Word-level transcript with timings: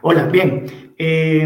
Hola, 0.00 0.26
bien. 0.26 0.94
Eh, 0.96 1.44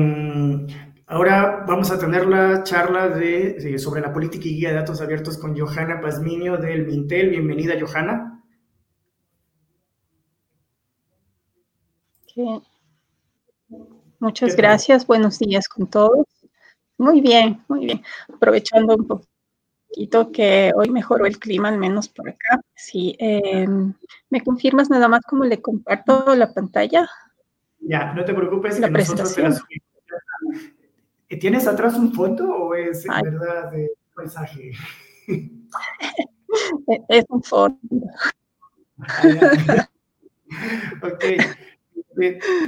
ahora 1.06 1.64
vamos 1.66 1.90
a 1.90 1.98
tener 1.98 2.26
la 2.26 2.62
charla 2.62 3.08
de, 3.08 3.78
sobre 3.78 4.02
la 4.02 4.12
política 4.12 4.46
y 4.46 4.56
guía 4.56 4.68
de 4.68 4.74
datos 4.74 5.00
abiertos 5.00 5.38
con 5.38 5.58
Johanna 5.58 6.02
Pazmiño 6.02 6.58
del 6.58 6.86
Mintel. 6.86 7.30
Bienvenida, 7.30 7.74
Johanna. 7.80 8.42
Muchas 14.18 14.54
gracias. 14.54 15.06
Buenos 15.06 15.38
días 15.38 15.66
con 15.66 15.88
todos. 15.88 16.26
Muy 16.98 17.22
bien, 17.22 17.64
muy 17.68 17.86
bien. 17.86 18.02
Aprovechando 18.34 18.96
un 18.96 19.24
poquito 19.88 20.30
que 20.30 20.72
hoy 20.76 20.90
mejoró 20.90 21.24
el 21.24 21.38
clima, 21.38 21.70
al 21.70 21.78
menos 21.78 22.10
por 22.10 22.28
acá. 22.28 22.60
Sí, 22.74 23.16
eh, 23.18 23.66
¿me 24.28 24.40
confirmas 24.42 24.90
nada 24.90 25.08
más 25.08 25.22
cómo 25.26 25.44
le 25.44 25.62
comparto 25.62 26.34
la 26.34 26.52
pantalla? 26.52 27.08
Ya, 27.82 28.12
no 28.14 28.24
te 28.24 28.34
preocupes. 28.34 28.78
La 28.80 28.88
que 28.88 28.94
presentación. 28.94 29.54
¿Tienes 31.40 31.66
atrás 31.66 31.94
un 31.94 32.12
foto 32.12 32.48
o 32.48 32.74
es 32.74 33.06
en 33.06 33.12
verdad 33.22 33.70
de 33.72 33.90
paisaje? 34.14 34.72
es 37.08 37.24
un 37.28 37.42
fondo. 37.42 37.78
ok. 41.02 41.24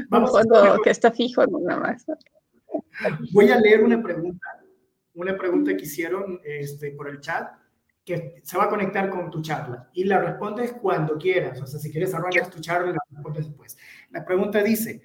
Vamos 0.08 0.32
un 0.32 0.36
fondo 0.38 0.80
que 0.82 0.91
está 0.91 1.10
fijo 1.10 1.44
nada 1.46 1.78
más. 1.80 2.06
Voy 3.33 3.50
a 3.50 3.58
leer 3.58 3.83
una 3.83 4.02
pregunta, 4.02 4.46
una 5.14 5.36
pregunta 5.36 5.77
que 5.77 5.84
hicieron 5.84 6.41
este, 6.44 6.92
por 6.92 7.08
el 7.08 7.20
chat 7.20 7.52
que 8.05 8.41
se 8.42 8.58
va 8.58 8.64
a 8.64 8.69
conectar 8.69 9.08
con 9.08 9.30
tu 9.30 9.41
charla 9.41 9.88
y 9.94 10.05
la 10.05 10.19
respondes 10.19 10.72
cuando 10.74 11.16
quieras. 11.16 11.60
O 11.60 11.66
sea, 11.66 11.80
si 11.80 11.91
quieres 11.91 12.14
arrancas 12.14 12.50
tu 12.50 12.60
charla 12.60 12.91
y 12.91 12.92
la 12.92 13.00
respondes 13.10 13.46
después. 13.46 13.77
La 14.14 14.24
pregunta 14.24 14.62
dice, 14.62 15.02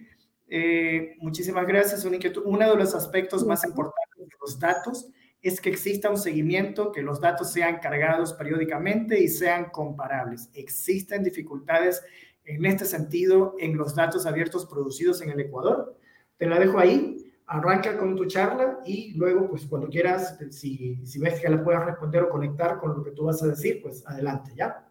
eh, 0.48 1.16
muchísimas 1.20 1.68
gracias, 1.68 2.06
una 2.06 2.18
Uno 2.46 2.70
de 2.70 2.76
los 2.78 2.96
aspectos 2.96 3.46
más 3.46 3.66
importantes 3.66 4.18
de 4.18 4.36
los 4.40 4.60
datos 4.60 5.10
es 5.42 5.60
que 5.60 5.70
exista 5.70 6.10
un 6.10 6.18
seguimiento, 6.18 6.92
que 6.92 7.02
los 7.02 7.20
datos 7.20 7.52
sean 7.52 7.80
cargados 7.80 8.34
periódicamente 8.34 9.20
y 9.20 9.28
sean 9.28 9.72
comparables. 9.72 10.50
Existen 10.54 11.24
dificultades 11.24 12.04
en 12.46 12.66
este 12.66 12.86
sentido 12.86 13.56
en 13.60 13.76
los 13.76 13.96
datos 13.96 14.26
abiertos 14.26 14.66
producidos 14.66 15.22
en 15.22 15.32
el 15.32 15.40
Ecuador. 15.40 15.98
Te 16.38 16.46
la 16.46 16.60
dejo 16.60 16.80
ahí 16.80 17.26
arranca 17.50 17.98
con 17.98 18.16
tu 18.16 18.26
charla 18.26 18.80
y 18.86 19.14
luego, 19.16 19.50
pues 19.50 19.66
cuando 19.66 19.90
quieras, 19.90 20.38
si, 20.52 21.04
si 21.04 21.20
ves 21.20 21.40
que 21.40 21.50
la 21.50 21.64
puedas 21.64 21.84
responder 21.84 22.24
o 22.24 22.30
conectar 22.30 22.80
con 22.80 22.96
lo 22.96 23.04
que 23.04 23.12
tú 23.12 23.24
vas 23.24 23.42
a 23.42 23.48
decir, 23.48 23.82
pues 23.82 24.06
adelante, 24.06 24.52
¿ya? 24.56 24.88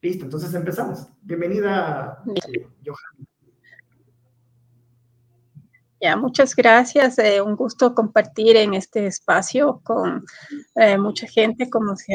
Listo, 0.00 0.24
entonces 0.24 0.54
empezamos. 0.54 1.08
Bienvenida, 1.20 2.22
eh, 2.26 2.66
Johanna. 2.82 3.29
Muchas 6.16 6.56
gracias. 6.56 7.18
Eh, 7.18 7.42
un 7.42 7.56
gusto 7.56 7.94
compartir 7.94 8.56
en 8.56 8.72
este 8.74 9.06
espacio 9.06 9.80
con 9.84 10.24
eh, 10.76 10.96
mucha 10.96 11.26
gente, 11.26 11.68
como 11.68 11.94
se, 11.94 12.14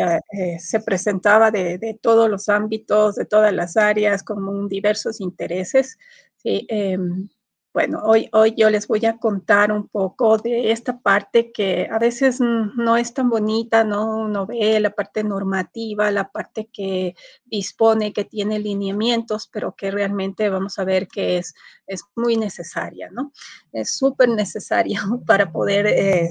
se 0.60 0.80
presentaba 0.80 1.52
de, 1.52 2.00
todos 2.02 2.30
los 2.30 2.50
ámbitos, 2.50 3.16
de 3.16 3.26
todas 3.26 3.54
las 3.54 3.78
áreas, 3.78 4.24
con 4.24 4.68
diversos 4.68 5.22
intereses. 5.22 5.98
Em, 6.44 7.28
bueno, 7.76 8.00
hoy, 8.06 8.30
hoy 8.32 8.54
yo 8.56 8.70
les 8.70 8.88
voy 8.88 9.06
a 9.06 9.18
contar 9.18 9.74
un 9.74 9.90
poco 9.90 10.38
de 10.38 10.72
esta 10.72 10.98
parte 10.98 11.52
que 11.52 11.90
a 11.92 12.00
veces 12.00 12.40
no 12.40 12.96
es 12.96 13.14
tan 13.14 13.30
bonita, 13.30 13.84
¿no? 13.84 14.16
Uno 14.16 14.46
ve 14.46 14.80
la 14.80 14.92
parte 14.92 15.26
normativa, 15.26 16.10
la 16.10 16.32
parte 16.32 16.70
que 16.72 17.18
dispone, 17.44 18.14
que 18.14 18.24
tiene 18.24 18.60
lineamientos, 18.60 19.50
pero 19.52 19.76
que 19.76 19.92
realmente 19.92 20.48
vamos 20.48 20.80
a 20.80 20.86
ver 20.86 21.10
que 21.10 21.38
es, 21.38 21.54
es 21.86 22.06
muy 22.16 22.38
necesaria, 22.38 23.10
¿no? 23.12 23.34
Es 23.74 23.98
súper 23.98 24.30
necesaria 24.30 25.02
para 25.26 25.52
poder 25.52 25.86
eh, 25.88 26.30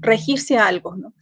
regirse 0.00 0.58
algo, 0.58 0.94
¿no? 0.94 1.14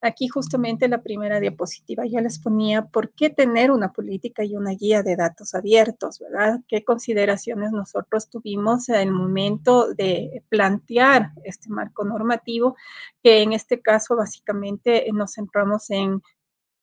Aquí 0.00 0.28
justamente 0.28 0.86
la 0.86 1.02
primera 1.02 1.40
diapositiva 1.40 2.06
yo 2.06 2.20
les 2.20 2.38
ponía 2.38 2.86
por 2.86 3.12
qué 3.14 3.30
tener 3.30 3.72
una 3.72 3.92
política 3.92 4.44
y 4.44 4.54
una 4.54 4.70
guía 4.70 5.02
de 5.02 5.16
datos 5.16 5.56
abiertos, 5.56 6.20
¿verdad? 6.20 6.60
¿Qué 6.68 6.84
consideraciones 6.84 7.72
nosotros 7.72 8.30
tuvimos 8.30 8.88
en 8.88 8.94
el 8.94 9.10
momento 9.10 9.92
de 9.94 10.44
plantear 10.48 11.32
este 11.42 11.68
marco 11.68 12.04
normativo? 12.04 12.76
Que 13.24 13.42
en 13.42 13.52
este 13.52 13.80
caso 13.80 14.14
básicamente 14.14 15.04
nos 15.12 15.34
centramos 15.34 15.90
en 15.90 16.22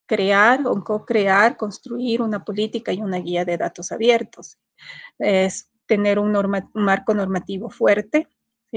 crear 0.05 0.67
o 0.67 0.83
co-crear, 0.83 1.55
construir 1.55 2.21
una 2.21 2.43
política 2.43 2.91
y 2.91 3.01
una 3.01 3.17
guía 3.19 3.45
de 3.45 3.57
datos 3.57 3.93
abiertos. 3.93 4.57
Es 5.19 5.69
tener 5.85 6.19
un 6.19 6.33
marco 6.73 7.13
normativo 7.13 7.69
fuerte, 7.69 8.27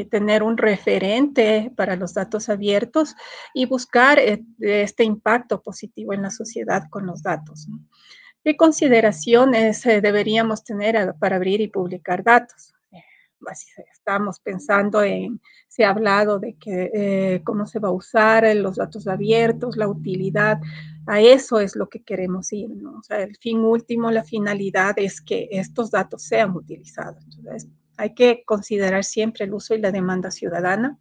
tener 0.05 0.43
un 0.43 0.57
referente 0.57 1.73
para 1.77 1.97
los 1.97 2.15
datos 2.15 2.49
abiertos 2.49 3.15
y 3.55 3.67
buscar 3.67 4.19
eh, 4.19 4.45
este 4.61 5.05
impacto 5.05 5.63
positivo 5.63 6.13
en 6.13 6.23
la 6.23 6.31
sociedad 6.31 6.85
con 6.91 7.07
los 7.07 7.23
datos. 7.23 7.69
¿Qué 8.45 8.57
consideraciones 8.57 9.85
eh, 9.87 10.01
deberíamos 10.01 10.65
tener 10.65 11.15
para 11.19 11.37
abrir 11.37 11.61
y 11.61 11.69
publicar 11.69 12.23
datos? 12.23 12.73
Eh, 12.93 13.03
estamos 13.93 14.41
pensando 14.41 15.03
en, 15.03 15.41
se 15.69 15.85
ha 15.85 15.91
hablado 15.91 16.39
de 16.39 16.57
que 16.57 17.41
cómo 17.45 17.67
se 17.67 17.79
va 17.79 17.89
a 17.89 17.93
usar 17.93 18.45
los 18.57 18.77
datos 18.77 19.07
abiertos, 19.07 19.77
la 19.77 19.89
utilidad, 19.89 20.59
a 21.07 21.21
eso 21.21 21.59
es 21.61 21.75
lo 21.77 21.89
que 21.89 22.03
queremos 22.03 22.53
ir, 22.53 22.69
el 23.11 23.37
fin 23.37 23.61
último, 23.61 24.11
la 24.11 24.25
finalidad 24.25 24.95
es 24.99 25.21
que 25.23 25.49
estos 25.53 25.91
datos 25.91 26.23
sean 26.23 26.55
utilizados. 26.55 27.25
Hay 27.99 28.15
que 28.15 28.45
considerar 28.47 29.05
siempre 29.05 29.45
el 29.45 29.53
uso 29.53 29.75
y 29.75 29.81
la 29.81 29.93
demanda 29.93 30.31
ciudadana. 30.31 30.99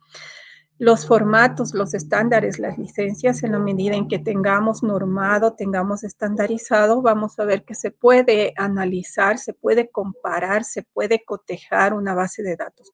Los 0.80 1.08
formatos, 1.08 1.74
los 1.74 1.94
estándares, 1.94 2.59
las 2.59 2.78
licencias, 2.78 3.41
en 3.44 3.53
la 3.53 3.59
medida 3.59 3.96
en 3.96 4.08
que 4.08 4.19
tengamos 4.19 4.84
normado, 4.84 5.53
tengamos 5.53 6.03
estandarizado, 6.03 7.02
vamos 7.02 7.40
a 7.40 7.46
ver 7.46 7.63
que 7.63 7.74
se 7.74 7.90
puede 7.91 8.53
analizar, 8.58 9.40
se 9.40 9.53
puede 9.53 9.90
comparar, 9.90 10.66
se 10.66 10.84
puede 10.84 11.24
cotejar 11.25 11.94
una 11.94 12.13
base 12.13 12.44
de 12.44 12.56
datos 12.58 12.91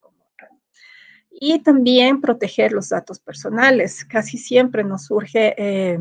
y 1.40 1.60
también 1.60 2.22
proteger 2.22 2.72
los 2.72 2.90
datos 2.90 3.20
personales. 3.20 4.06
Casi 4.06 4.38
siempre 4.38 4.84
nos 4.84 5.06
surge 5.06 5.56
eh, 5.58 6.00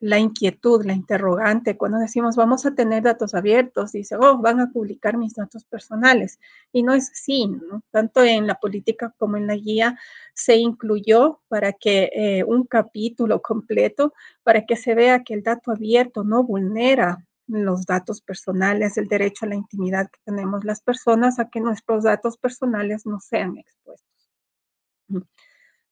la 0.00 0.18
inquietud, 0.18 0.84
la 0.84 0.92
interrogante, 0.92 1.76
cuando 1.76 1.98
decimos 1.98 2.36
vamos 2.36 2.66
a 2.66 2.74
tener 2.74 3.02
datos 3.02 3.34
abiertos, 3.34 3.92
dice, 3.92 4.16
oh, 4.16 4.38
van 4.38 4.60
a 4.60 4.70
publicar 4.70 5.16
mis 5.16 5.34
datos 5.34 5.64
personales. 5.64 6.38
Y 6.72 6.82
no 6.82 6.94
es 6.94 7.10
así, 7.10 7.46
¿no? 7.46 7.82
Tanto 7.90 8.22
en 8.22 8.46
la 8.46 8.56
política 8.56 9.14
como 9.18 9.36
en 9.36 9.46
la 9.46 9.54
guía 9.54 9.98
se 10.34 10.56
incluyó 10.56 11.40
para 11.48 11.72
que 11.72 12.10
eh, 12.14 12.44
un 12.44 12.64
capítulo 12.64 13.40
completo, 13.40 14.12
para 14.42 14.66
que 14.66 14.76
se 14.76 14.94
vea 14.94 15.22
que 15.24 15.34
el 15.34 15.42
dato 15.42 15.70
abierto 15.70 16.24
no 16.24 16.42
vulnera 16.44 17.24
los 17.46 17.86
datos 17.86 18.20
personales, 18.22 18.96
el 18.96 19.08
derecho 19.08 19.46
a 19.46 19.48
la 19.48 19.56
intimidad 19.56 20.10
que 20.10 20.20
tenemos 20.24 20.64
las 20.64 20.80
personas, 20.80 21.38
a 21.38 21.50
que 21.50 21.60
nuestros 21.60 22.04
datos 22.04 22.36
personales 22.36 23.06
no 23.06 23.20
sean 23.20 23.56
expuestos. 23.58 24.11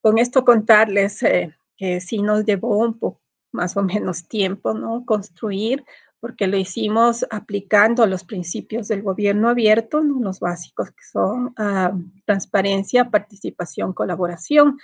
Con 0.00 0.19
esto 0.19 0.44
contarles 0.44 1.22
eh, 1.22 1.54
que 1.76 2.00
sí 2.00 2.22
nos 2.22 2.44
llevó 2.44 2.78
un 2.78 2.98
poco 2.98 3.20
más 3.53 3.76
o 3.76 3.82
menos 3.82 4.28
tiempo, 4.28 4.75
¿no? 4.75 5.04
Construir, 5.04 5.84
porque 6.20 6.47
lo 6.47 6.56
hicimos 6.56 7.26
aplicando 7.30 8.06
los 8.06 8.25
principios 8.25 8.88
del 8.88 9.03
gobierno 9.03 9.48
abierto, 9.48 10.00
los 10.00 10.41
básicos 10.41 10.91
que 10.91 11.03
son 11.10 11.54
ah, 11.56 11.92
transparencia, 12.26 13.10
participación, 13.10 13.92
colaboración. 13.92 14.78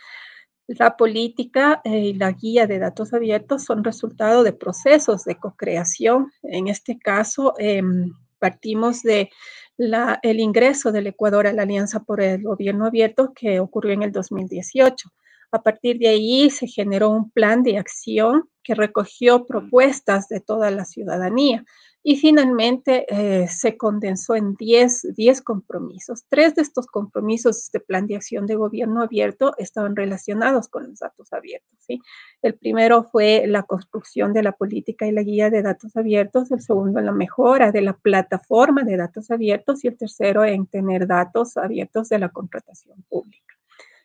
La 0.67 0.97
política 0.97 1.81
eh, 1.85 1.99
y 1.99 2.15
la 2.15 2.33
guía 2.33 2.67
de 2.67 2.79
datos 2.79 3.13
abiertos 3.13 3.65
son 3.65 3.85
resultado 3.85 4.43
de 4.43 4.53
procesos 4.53 5.25
de 5.25 5.37
co-creación. 5.37 6.33
En 6.43 6.67
este 6.69 6.99
caso, 6.99 7.55
em, 7.59 8.13
partimos 8.39 9.03
de 9.03 9.31
el 9.79 10.41
ingreso 10.41 10.93
del 10.93 11.07
Ecuador 11.07 11.47
a 11.47 11.53
la 11.53 11.63
Alianza 11.63 12.01
por 12.01 12.21
el 12.21 12.43
Gobierno 12.43 12.87
Abierto 12.87 13.33
que 13.35 13.61
ocurrió 13.61 13.93
en 13.93 14.03
el 14.03 14.13
2018. 14.13 15.11
A 15.53 15.63
partir 15.63 15.99
de 15.99 16.09
ahí 16.09 16.51
se 16.51 16.67
generó 16.67 17.11
un 17.11 17.31
plan 17.31 17.63
de 17.63 17.79
acción 17.79 18.49
que 18.63 18.75
recogió 18.75 19.47
propuestas 19.47 20.29
de 20.29 20.41
toda 20.41 20.71
la 20.71 20.85
ciudadanía 20.85 21.65
y 22.09 22.15
finalmente 22.15 23.05
eh, 23.09 23.49
se 23.49 23.77
condensó 23.77 24.37
en 24.37 24.55
10, 24.55 25.17
10 25.17 25.43
compromisos. 25.43 26.25
Tres 26.29 26.55
de 26.55 26.63
estos 26.63 26.87
compromisos, 26.87 27.59
este 27.59 27.81
plan 27.81 28.07
de 28.07 28.15
acción 28.15 28.47
de 28.47 28.55
gobierno 28.55 29.03
abierto, 29.03 29.55
estaban 29.59 29.97
relacionados 29.97 30.69
con 30.69 30.89
los 30.89 31.01
datos 31.01 31.33
abiertos. 31.33 31.77
¿sí? 31.85 32.01
El 32.43 32.55
primero 32.55 33.03
fue 33.03 33.49
la 33.49 33.65
construcción 33.65 34.33
de 34.33 34.45
la 34.45 34.53
política 34.53 35.09
y 35.09 35.11
la 35.11 35.25
guía 35.25 35.51
de 35.51 35.63
datos 35.63 35.97
abiertos, 35.97 36.53
el 36.53 36.61
segundo 36.61 37.01
la 37.01 37.11
mejora 37.11 37.73
de 37.73 37.81
la 37.81 37.95
plataforma 37.95 38.85
de 38.85 38.99
datos 38.99 39.33
abiertos 39.33 39.83
y 39.83 39.89
el 39.89 39.97
tercero 39.97 40.45
en 40.45 40.67
tener 40.69 41.09
datos 41.09 41.57
abiertos 41.57 42.09
de 42.09 42.21
la 42.21 42.29
contratación 42.29 43.03
pública. 43.09 43.57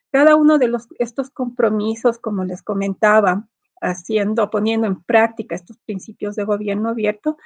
Cada 0.09 0.35
uno 0.37 0.57
de 0.57 0.69
los, 0.69 0.87
estos 0.97 1.29
compromisos, 1.29 2.17
como 2.17 2.45
les 2.45 2.63
comentaba, 2.63 3.47
haciendo, 3.79 4.49
poniendo 4.49 4.87
en 4.87 5.03
práctica 5.03 5.53
estos 5.53 5.77
principios 5.79 6.35
de 6.35 6.45
gobierno 6.45 6.89
abierto, 6.89 7.37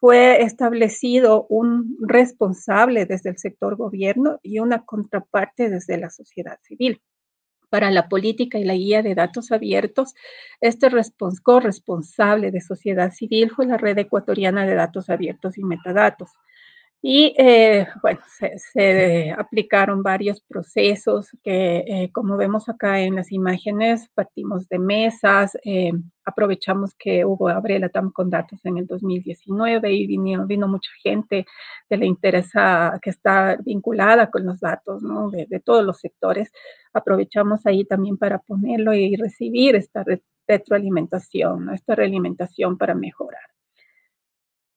fue 0.00 0.42
establecido 0.42 1.46
un 1.50 1.98
responsable 2.00 3.04
desde 3.04 3.30
el 3.30 3.38
sector 3.38 3.76
gobierno 3.76 4.40
y 4.42 4.58
una 4.58 4.84
contraparte 4.86 5.68
desde 5.68 5.98
la 5.98 6.08
sociedad 6.08 6.58
civil. 6.62 7.02
Para 7.68 7.90
la 7.90 8.08
política 8.08 8.58
y 8.58 8.64
la 8.64 8.74
guía 8.74 9.02
de 9.02 9.14
datos 9.14 9.52
abiertos, 9.52 10.14
este 10.60 10.88
corresponsable 11.42 12.50
de 12.50 12.60
sociedad 12.62 13.12
civil 13.12 13.50
fue 13.50 13.66
la 13.66 13.76
Red 13.76 13.98
Ecuatoriana 13.98 14.66
de 14.66 14.74
Datos 14.74 15.10
Abiertos 15.10 15.56
y 15.58 15.62
Metadatos 15.62 16.30
y 17.02 17.34
eh, 17.38 17.86
bueno, 18.02 18.20
se, 18.74 19.30
aplicaron 19.32 20.02
varios 20.02 20.42
procesos 20.42 21.30
que, 21.42 21.78
eh, 21.86 22.10
como 22.12 22.36
vemos 22.36 22.68
acá 22.68 23.00
en 23.00 23.14
las 23.16 23.32
imágenes, 23.32 24.10
partimos 24.14 24.68
de 24.68 24.78
mesas, 24.78 25.56
eh, 25.64 25.92
aprovechamos 26.26 26.94
que 26.94 27.24
hubo 27.24 27.48
Abrelatam 27.48 28.12
con 28.12 28.28
datos 28.28 28.60
en 28.66 28.76
el 28.76 28.86
2019 28.86 29.92
y 29.92 30.06
vino, 30.06 30.46
vino 30.46 30.68
mucha 30.68 30.90
gente 31.02 31.46
que 31.88 31.96
le 31.96 32.04
interesa, 32.04 32.98
que 33.00 33.10
está 33.10 33.56
vinculada 33.64 34.30
con 34.30 34.44
los 34.44 34.60
datos, 34.60 35.02
¿no? 35.02 35.30
De, 35.30 35.46
de 35.46 35.60
todos 35.60 35.84
los 35.84 36.00
sectores. 36.00 36.52
Aprovechamos 36.92 37.64
ahí 37.66 37.84
también 37.86 38.18
para 38.18 38.38
ponerlo 38.40 38.92
y 38.92 39.16
recibir 39.16 39.74
esta 39.74 40.04
retroalimentación, 40.46 41.72
esta 41.72 41.94
realimentación 41.94 42.76
para 42.76 42.94
mejorar. 42.94 43.40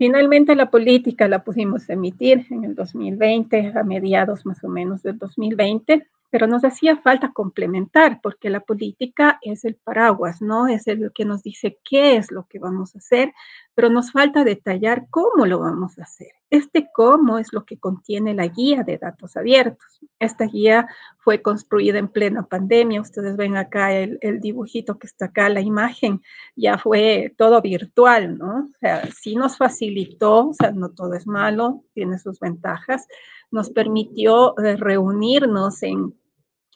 Finalmente 0.06 0.54
la 0.54 0.70
política 0.70 1.30
la 1.30 1.46
pudimos 1.46 1.90
emitir 1.90 2.46
en 2.50 2.66
el 2.66 2.76
2020, 2.76 3.72
a 3.74 3.84
mediados 3.84 4.46
más 4.46 4.62
o 4.66 4.68
menos 4.68 5.02
del 5.02 5.18
2020, 5.18 6.10
pero 6.30 6.46
nos 6.46 6.66
hacía 6.66 6.98
falta 6.98 7.32
complementar 7.32 8.20
porque 8.22 8.50
la 8.50 8.60
política 8.60 9.40
es 9.42 9.64
el 9.64 9.76
paraguas, 9.76 10.42
¿no? 10.42 10.68
Es 10.68 10.88
el 10.88 11.14
que 11.16 11.24
nos 11.24 11.42
dice 11.42 11.80
qué 11.90 12.18
es 12.18 12.32
lo 12.34 12.48
que 12.50 12.60
vamos 12.60 12.96
a 12.96 12.98
hacer, 12.98 13.32
pero 13.76 13.90
nos 13.90 14.12
falta 14.12 14.44
detallar 14.44 15.08
cómo 15.10 15.46
lo 15.46 15.60
vamos 15.60 15.98
a 15.98 16.04
hacer. 16.04 16.34
Este 16.50 16.90
cómo 16.94 17.40
es 17.40 17.52
lo 17.52 17.66
que 17.66 17.80
contiene 17.80 18.36
la 18.36 18.48
guía 18.48 18.84
de 18.84 19.00
datos 19.00 19.36
abiertos. 19.36 20.02
Esta 20.20 20.46
guía 20.46 20.88
fue 21.18 21.42
construida 21.42 21.98
en 21.98 22.08
plena 22.08 22.46
pandemia. 22.46 23.02
Ustedes 23.02 23.36
ven 23.36 23.58
acá 23.58 23.92
el, 23.94 24.20
dibujito 24.40 25.00
que 25.00 25.08
está 25.08 25.26
acá, 25.26 25.50
la 25.50 25.62
imagen, 25.62 26.22
ya 26.56 26.78
fue 26.78 27.34
todo 27.38 27.62
virtual, 27.62 28.38
¿no? 28.38 28.70
O 28.72 28.78
sea, 28.80 29.10
sí 29.12 29.36
nos 29.36 29.58
facilitó, 29.58 30.50
o 30.50 30.54
sea, 30.54 30.72
no 30.72 30.90
todo 30.90 31.16
es 31.16 31.26
malo, 31.26 31.84
tiene 31.94 32.20
sus 32.20 32.40
ventajas, 32.40 33.08
nos 33.50 33.72
permitió 33.72 34.58
eh, 34.60 34.76
reunirnos 34.76 35.82
en 35.82 36.14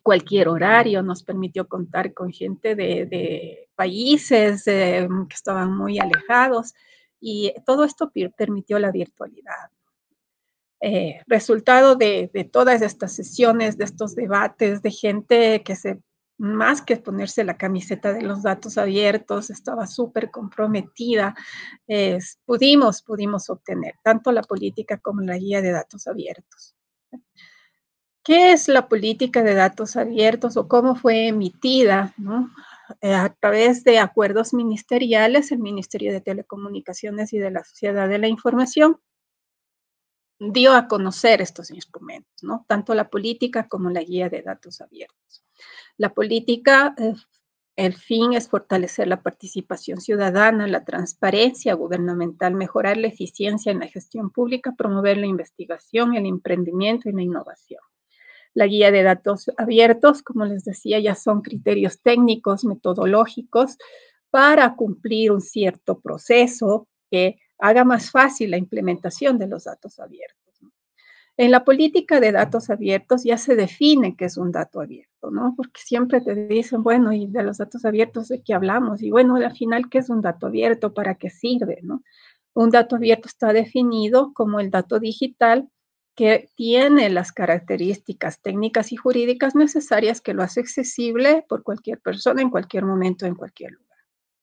cualquier 0.07 0.47
horario, 0.47 1.03
nos 1.03 1.21
permitió 1.21 1.67
contar 1.67 2.13
con 2.13 2.31
gente 2.31 2.75
de, 2.75 3.67
países 3.75 4.65
eh, 4.65 5.05
que 5.27 5.35
estaban 5.35 5.75
muy 5.75 5.99
alejados 5.99 6.73
y 7.19 7.53
todo 7.65 7.83
esto 7.83 8.09
permitió 8.37 8.79
la 8.79 8.89
virtualidad. 8.89 9.69
Eh, 10.79 11.19
resultado 11.27 11.97
de, 11.97 12.31
de, 12.33 12.45
todas 12.45 12.81
estas 12.81 13.11
sesiones, 13.11 13.77
de 13.77 13.83
estos 13.83 14.15
debates, 14.15 14.81
de 14.81 14.91
gente 14.91 15.61
que 15.63 15.75
se, 15.75 15.99
más 16.37 16.81
que 16.81 16.95
ponerse 16.95 17.43
la 17.43 17.57
camiseta 17.57 18.13
de 18.13 18.21
los 18.21 18.43
datos 18.43 18.77
abiertos, 18.77 19.49
estaba 19.49 19.87
súper 19.87 20.31
comprometida, 20.31 21.35
pudimos, 22.45 23.01
pudimos 23.01 23.49
obtener 23.49 23.95
tanto 24.05 24.31
la 24.31 24.43
política 24.43 24.99
como 24.99 25.19
la 25.19 25.37
guía 25.37 25.61
de 25.61 25.71
datos 25.71 26.07
abiertos. 26.07 26.77
¿Qué 28.27 28.51
es 28.51 28.67
la 28.67 28.89
política 28.89 29.41
de 29.41 29.53
datos 29.53 29.95
abiertos 29.95 30.57
o 30.57 30.67
cómo 30.67 30.95
fue 30.95 31.29
emitida? 31.29 32.13
Eh, 32.99 33.13
a 33.13 33.33
través 33.33 33.85
de 33.85 33.99
acuerdos 33.99 34.53
ministeriales, 34.53 35.53
el 35.53 35.59
Ministerio 35.59 36.11
de 36.11 36.19
Telecomunicaciones 36.19 37.31
y 37.31 37.37
de 37.37 37.51
la 37.51 37.63
Sociedad 37.63 38.09
de 38.09 38.17
la 38.17 38.27
Información 38.27 38.99
dio 40.39 40.73
a 40.73 40.89
conocer 40.89 41.41
estos 41.41 41.71
instrumentos, 41.71 42.43
¿no? 42.43 42.65
tanto 42.67 42.93
la 42.95 43.09
política 43.09 43.69
como 43.69 43.89
la 43.91 44.01
guía 44.01 44.27
de 44.27 44.41
datos 44.41 44.81
abiertos. 44.81 45.45
La 45.95 46.13
política, 46.13 46.95
eh, 46.97 47.13
el 47.77 47.95
fin 47.95 48.33
es 48.33 48.49
fortalecer 48.49 49.07
la 49.07 49.21
participación 49.23 50.01
ciudadana, 50.01 50.67
la 50.67 50.83
transparencia 50.83 51.75
gubernamental, 51.75 52.55
mejorar 52.55 52.97
la 52.97 53.07
eficiencia 53.07 53.71
en 53.71 53.79
la 53.79 53.87
gestión 53.87 54.31
pública, 54.31 54.75
promover 54.77 55.15
la 55.15 55.27
investigación, 55.27 56.13
el 56.13 56.25
emprendimiento 56.25 57.07
y 57.07 57.13
la 57.13 57.21
innovación. 57.21 57.79
La 58.57 58.65
guía 58.65 58.89
de 58.89 59.03
datos 59.03 59.51
abiertos, 59.55 60.23
como 60.23 60.43
les 60.43 60.63
decía, 60.63 60.99
ya 60.99 61.13
son 61.13 61.43
criterios 61.43 62.01
técnicos, 62.01 62.65
metodológicos 62.65 63.77
para 64.31 64.75
cumplir 64.75 65.31
un 65.31 65.41
cierto 65.41 65.99
proceso 65.99 66.87
que 67.11 67.37
haga 67.59 67.83
más 67.83 68.09
fácil 68.09 68.49
la 68.49 68.57
implementación 68.57 69.37
de 69.37 69.45
los 69.45 69.65
datos 69.65 69.99
abiertos. 69.99 70.59
En 71.37 71.51
la 71.51 71.63
política 71.63 72.19
de 72.19 72.31
datos 72.31 72.71
abiertos 72.71 73.23
ya 73.23 73.37
se 73.37 73.55
define 73.55 74.15
qué 74.15 74.25
es 74.25 74.37
un 74.37 74.51
dato 74.51 74.81
abierto, 74.81 75.29
¿no? 75.29 75.53
Porque 75.55 75.79
siempre 75.79 76.19
te 76.21 76.33
dicen, 76.47 76.81
bueno, 76.81 77.13
y 77.13 77.27
de 77.27 77.43
los 77.43 77.59
datos 77.59 77.85
abiertos 77.85 78.27
de 78.27 78.41
qué 78.41 78.55
hablamos, 78.55 79.03
y 79.03 79.11
bueno, 79.11 79.35
al 79.35 79.55
final, 79.55 79.87
¿qué 79.87 79.99
es 79.99 80.09
un 80.09 80.21
dato 80.21 80.47
abierto? 80.47 80.95
¿Para 80.95 81.13
qué 81.13 81.29
sirve, 81.29 81.81
no? 81.83 82.01
Un 82.55 82.71
dato 82.71 82.95
abierto 82.95 83.27
está 83.27 83.53
definido 83.53 84.33
como 84.33 84.59
el 84.59 84.71
dato 84.71 84.99
digital 84.99 85.69
que 86.17 86.49
tiene 86.55 87.11
las 87.11 87.31
características 87.31 88.41
técnicas 88.41 88.91
y 88.91 88.95
jurídicas 88.95 89.55
necesarias 89.55 90.19
que 90.19 90.33
lo 90.33 90.41
hace 90.41 90.61
accesible 90.61 91.45
por 91.47 91.61
cualquier 91.61 91.99
persona 91.99 92.41
en 92.41 92.49
cualquier 92.49 92.85
momento, 92.85 93.27
en 93.27 93.35
cualquier 93.35 93.73
lugar. 93.73 93.87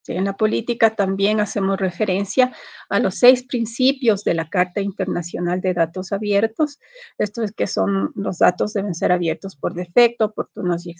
En 0.07 0.23
la 0.23 0.37
política 0.37 0.95
también 0.95 1.41
hacemos 1.41 1.77
referencia 1.77 2.53
a 2.87 2.99
los 2.99 3.15
seis 3.15 3.43
principios 3.43 4.23
de 4.23 4.35
la 4.35 4.49
Carta 4.49 4.79
Internacional 4.79 5.59
de 5.59 5.73
Datos 5.73 6.13
Abiertos. 6.13 6.79
Esto 7.17 7.43
es 7.43 7.51
que 7.51 7.67
son 7.67 8.11
los 8.15 8.37
datos 8.37 8.71
deben 8.71 8.95
ser 8.95 9.11
abiertos 9.11 9.57
por 9.57 9.73
defecto, 9.73 10.25
oportunos 10.25 10.85
y 10.85 10.95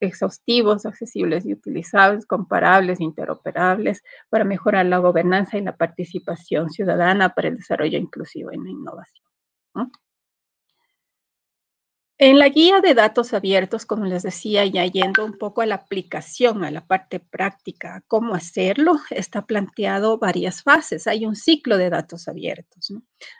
exhaustivos, 0.00 0.86
accesibles 0.86 1.46
y 1.46 1.52
utilizables, 1.52 2.26
comparables, 2.26 3.00
interoperables, 3.00 4.02
para 4.28 4.44
mejorar 4.44 4.86
la 4.86 4.98
gobernanza 4.98 5.56
y 5.56 5.62
la 5.62 5.76
participación 5.76 6.70
ciudadana 6.70 7.28
para 7.32 7.46
el 7.46 7.58
desarrollo 7.58 7.98
inclusivo 7.98 8.50
y 8.50 8.56
la 8.56 8.70
innovación. 8.70 9.29
En 12.22 12.38
la 12.38 12.50
guía 12.50 12.82
de 12.82 12.92
datos 12.92 13.32
abiertos, 13.32 13.86
como 13.86 14.04
les 14.04 14.22
decía, 14.22 14.66
ya 14.66 14.84
yendo 14.84 15.24
un 15.24 15.38
poco 15.38 15.62
a 15.62 15.66
la 15.66 15.76
aplicación, 15.76 16.64
a 16.64 16.70
la 16.70 16.86
parte 16.86 17.18
práctica, 17.18 18.04
cómo 18.08 18.34
hacerlo, 18.34 18.96
está 19.08 19.46
planteado 19.46 20.18
varias 20.18 20.62
fases. 20.62 21.06
Hay 21.06 21.24
un 21.24 21.34
ciclo 21.34 21.78
de 21.78 21.88
datos 21.88 22.28
abiertos, 22.28 22.92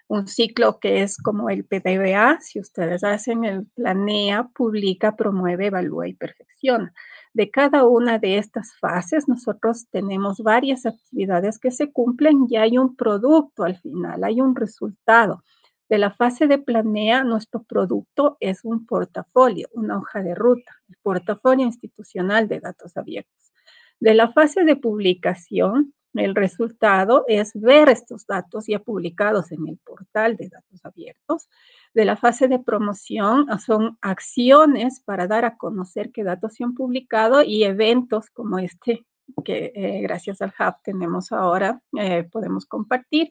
un 0.09 0.27
ciclo 0.29 0.81
que 0.81 1.03
es 1.03 1.19
como 1.19 1.51
el 1.51 1.67
PDBA, 1.67 2.41
si 2.41 2.59
ustedes 2.59 3.05
hacen 3.05 3.45
el 3.45 3.67
planea, 3.67 4.49
publica, 4.55 5.15
promueve, 5.15 5.67
evalúa 5.67 6.09
y 6.09 6.15
perfecciona. 6.15 6.95
De 7.35 7.51
cada 7.51 7.85
una 7.87 8.19
de 8.19 8.39
estas 8.39 8.73
fases, 8.79 9.29
nosotros 9.29 9.89
tenemos 9.91 10.39
varias 10.39 10.87
actividades 10.87 11.59
que 11.59 11.71
se 11.71 11.93
cumplen 11.93 12.47
y 12.49 12.57
hay 12.57 12.79
un 12.79 12.97
producto 12.97 13.65
al 13.65 13.77
final, 13.77 14.25
hay 14.25 14.41
un 14.41 14.57
resultado. 14.57 15.45
De 15.91 15.99
la 15.99 16.13
fase 16.13 16.47
de 16.47 16.59
planea, 16.59 17.25
nuestro 17.25 17.65
producto 17.65 18.37
es 18.39 18.61
un 18.63 18.87
portafolio, 18.87 19.69
una 19.73 19.99
hoja 19.99 20.23
de 20.23 20.37
ruta, 20.37 20.73
el 20.89 20.95
portafolio 21.03 21.67
institucional 21.67 22.47
de 22.47 22.61
datos 22.61 22.97
abiertos. 22.97 23.53
De 23.99 24.15
la 24.15 24.33
fase 24.33 24.65
de 24.65 24.77
publicación, 24.77 25.93
el 26.15 26.37
resultado 26.37 27.25
es 27.27 27.51
ver 27.55 27.89
estos 27.89 28.25
datos 28.25 28.67
ya 28.69 28.79
publicados 28.79 29.51
en 29.51 29.67
el 29.67 29.79
portal 29.79 30.37
de 30.37 30.49
datos 30.49 30.81
abiertos. 30.85 31.49
De 31.93 32.05
la 32.05 32.17
fase 32.17 32.47
de 32.47 32.61
promoción 32.61 33.47
son 33.59 33.99
acciones 34.01 35.01
para 35.01 35.27
dar 35.27 35.45
a 35.45 35.57
conocer 35.57 36.13
qué 36.13 36.23
datos 36.23 36.55
se 36.55 36.63
han 36.63 36.75
publicado 36.75 37.43
y 37.43 37.65
eventos 37.65 38.31
como 38.31 38.61
este 38.61 39.05
que 39.45 39.73
eh, 39.75 40.01
gracias 40.03 40.41
al 40.43 40.53
Hub 40.59 40.77
tenemos 40.83 41.33
ahora, 41.33 41.83
eh, 41.99 42.25
podemos 42.25 42.67
compartir 42.67 43.31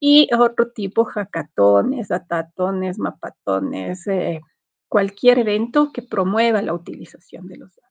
y 0.00 0.28
otro 0.34 0.70
tipo, 0.72 1.04
hackatones, 1.04 2.08
datatones, 2.08 2.98
mapatones, 2.98 4.06
eh, 4.06 4.40
cualquier 4.88 5.38
evento 5.40 5.92
que 5.92 6.02
promueva 6.02 6.62
la 6.62 6.74
utilización 6.74 7.48
de 7.48 7.56
los 7.56 7.74
datos. 7.74 7.90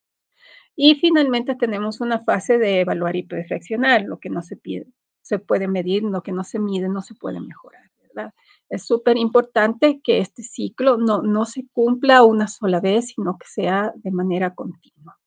Y 0.75 0.95
finalmente 0.95 1.55
tenemos 1.55 2.01
una 2.01 2.19
fase 2.19 2.57
de 2.57 2.81
evaluar 2.81 3.15
y 3.15 3.23
perfeccionar, 3.23 4.03
lo 4.03 4.19
que 4.19 4.29
no 4.29 4.41
se 4.41 4.57
pide, 4.57 4.87
se 5.21 5.39
puede 5.39 5.67
medir, 5.67 6.03
lo 6.03 6.21
que 6.21 6.31
no 6.31 6.43
se 6.43 6.59
mide 6.59 6.89
no 6.89 7.01
se 7.01 7.15
puede 7.15 7.39
mejorar. 7.39 7.85
Es 8.69 8.85
súper 8.85 9.17
importante 9.17 10.01
que 10.03 10.19
este 10.19 10.43
ciclo 10.43 10.97
no, 10.97 11.21
no 11.21 11.45
se 11.45 11.67
cumpla 11.71 12.23
una 12.23 12.47
sola 12.47 12.79
vez, 12.79 13.09
sino 13.09 13.37
que 13.37 13.47
sea 13.47 13.93
de 13.95 14.11
manera 14.11 14.55
continua. 14.55 15.19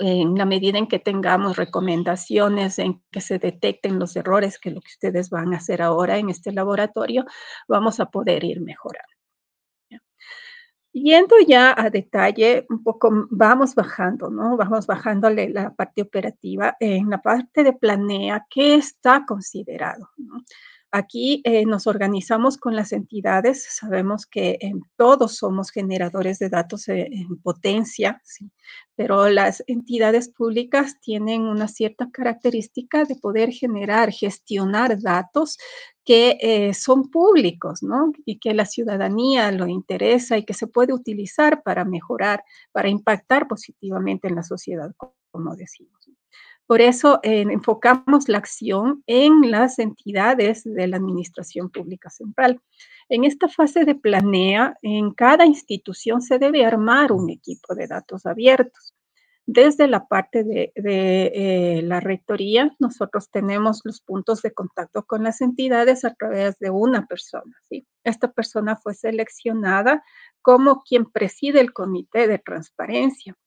En 0.00 0.34
la 0.34 0.46
medida 0.46 0.78
en 0.78 0.86
que 0.86 0.98
tengamos 0.98 1.56
recomendaciones, 1.56 2.78
en 2.78 3.02
que 3.10 3.20
se 3.20 3.38
detecten 3.38 3.98
los 3.98 4.16
errores, 4.16 4.58
que 4.58 4.70
es 4.70 4.74
lo 4.74 4.80
que 4.80 4.92
ustedes 4.92 5.28
van 5.28 5.52
a 5.52 5.58
hacer 5.58 5.82
ahora 5.82 6.16
en 6.16 6.30
este 6.30 6.52
laboratorio, 6.52 7.26
vamos 7.68 8.00
a 8.00 8.06
poder 8.06 8.44
ir 8.44 8.60
mejorando. 8.62 9.12
Yendo 10.92 11.36
ya 11.46 11.74
a 11.76 11.90
detalle, 11.90 12.66
un 12.70 12.82
poco 12.82 13.10
vamos 13.30 13.74
bajando, 13.74 14.30
¿no? 14.30 14.56
Vamos 14.56 14.86
bajándole 14.86 15.50
la 15.50 15.74
parte 15.74 16.02
operativa. 16.02 16.76
En 16.80 17.10
la 17.10 17.20
parte 17.20 17.62
de 17.62 17.74
planea, 17.74 18.46
¿qué 18.48 18.76
está 18.76 19.24
considerado? 19.26 20.08
Aquí 20.90 21.42
eh, 21.44 21.66
nos 21.66 21.86
organizamos 21.86 22.56
con 22.56 22.74
las 22.74 22.92
entidades, 22.92 23.66
sabemos 23.70 24.24
que 24.24 24.58
todos 24.96 25.36
somos 25.36 25.70
generadores 25.70 26.38
de 26.38 26.48
datos 26.48 26.88
en 26.88 27.36
potencia, 27.42 28.22
pero 28.96 29.28
las 29.28 29.62
entidades 29.66 30.30
públicas 30.30 30.98
tienen 31.00 31.42
una 31.42 31.68
cierta 31.68 32.08
característica 32.10 33.04
de 33.04 33.16
poder 33.16 33.52
generar, 33.52 34.12
gestionar 34.12 34.98
datos 35.02 35.58
que 36.06 36.38
eh, 36.40 36.72
son 36.72 37.10
públicos, 37.10 37.82
¿no? 37.82 38.12
Y 38.24 38.38
que 38.38 38.54
la 38.54 38.64
ciudadanía 38.64 39.52
lo 39.52 39.68
interesa 39.68 40.38
y 40.38 40.44
que 40.46 40.54
se 40.54 40.68
puede 40.68 40.94
utilizar 40.94 41.62
para 41.62 41.84
mejorar, 41.84 42.42
para 42.72 42.88
impactar 42.88 43.46
positivamente 43.46 44.26
en 44.28 44.36
la 44.36 44.42
sociedad, 44.42 44.90
como 45.30 45.54
decimos. 45.54 45.97
Por 46.68 46.82
eso 46.82 47.18
eh, 47.22 47.46
enfocamos 47.50 48.28
la 48.28 48.36
acción 48.36 49.02
en 49.06 49.50
las 49.50 49.78
entidades 49.78 50.64
de 50.64 50.86
la 50.86 50.98
Administración 50.98 51.70
Pública 51.70 52.10
Central. 52.10 52.60
En 53.08 53.24
esta 53.24 53.48
fase 53.48 53.86
de 53.86 53.94
planea, 53.94 54.76
en 54.82 55.14
cada 55.14 55.46
institución 55.46 56.20
se 56.20 56.38
debe 56.38 56.66
armar 56.66 57.10
un 57.10 57.30
equipo 57.30 57.74
de 57.74 57.86
datos 57.86 58.26
abiertos. 58.26 58.94
Desde 59.46 59.88
la 59.88 60.08
parte 60.08 60.44
de, 60.44 60.72
eh, 60.74 61.80
la 61.84 62.00
rectoría, 62.00 62.76
nosotros 62.78 63.30
tenemos 63.30 63.80
los 63.84 64.02
puntos 64.02 64.42
de 64.42 64.52
contacto 64.52 65.06
con 65.06 65.22
las 65.22 65.40
entidades 65.40 66.04
a 66.04 66.12
través 66.12 66.58
de 66.58 66.68
una 66.68 67.06
persona. 67.06 67.56
¿sí? 67.66 67.86
Esta 68.04 68.30
persona 68.30 68.76
fue 68.76 68.92
seleccionada 68.92 70.04
como 70.42 70.82
quien 70.82 71.06
preside 71.06 71.62
el 71.62 71.72
comité 71.72 72.28
de 72.28 72.38
transparencia. 72.38 73.38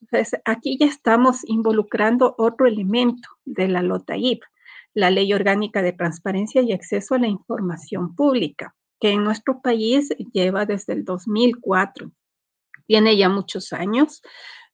Entonces, 0.00 0.40
aquí 0.44 0.78
ya 0.78 0.86
estamos 0.86 1.48
involucrando 1.48 2.34
otro 2.38 2.66
elemento 2.66 3.28
de 3.44 3.68
la 3.68 3.82
LOTAIP, 3.82 4.42
la 4.94 5.10
Ley 5.10 5.32
Orgánica 5.32 5.82
de 5.82 5.92
Transparencia 5.92 6.62
y 6.62 6.72
Acceso 6.72 7.14
a 7.14 7.18
la 7.18 7.28
Información 7.28 8.14
Pública, 8.14 8.74
que 8.98 9.10
en 9.10 9.24
nuestro 9.24 9.60
país 9.60 10.08
lleva 10.32 10.66
desde 10.66 10.94
el 10.94 11.04
2004. 11.04 12.10
Tiene 12.86 13.16
ya 13.16 13.28
muchos 13.28 13.72
años. 13.72 14.22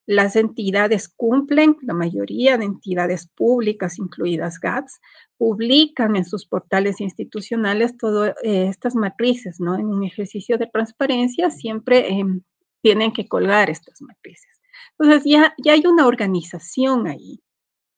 Las 0.07 0.37
entidades 0.37 1.09
cumplen, 1.09 1.77
la 1.83 1.93
mayoría 1.93 2.57
de 2.57 2.65
entidades 2.65 3.27
públicas, 3.27 3.99
incluidas 3.99 4.61
GATS, 4.61 5.01
publican 5.37 6.15
en 6.17 6.25
sus 6.25 6.47
portales 6.47 7.01
institucionales 7.01 7.97
todas 7.99 8.35
eh, 8.43 8.69
estas 8.69 8.95
matrices, 8.95 9.61
¿no? 9.61 9.77
En 9.77 9.87
un 9.87 10.05
ejercicio 10.05 10.59
de 10.59 10.69
transparencia 10.69 11.51
siempre 11.51 12.09
em, 12.09 12.41
tienen 12.81 13.13
que 13.13 13.27
colgar 13.27 13.69
estas 13.69 14.01
matrices. 14.01 14.56
Entonces 14.99 15.23
ya, 15.25 15.55
ya 15.59 15.73
hay 15.73 15.87
una 15.87 16.07
organización 16.07 17.07
ahí, 17.07 17.41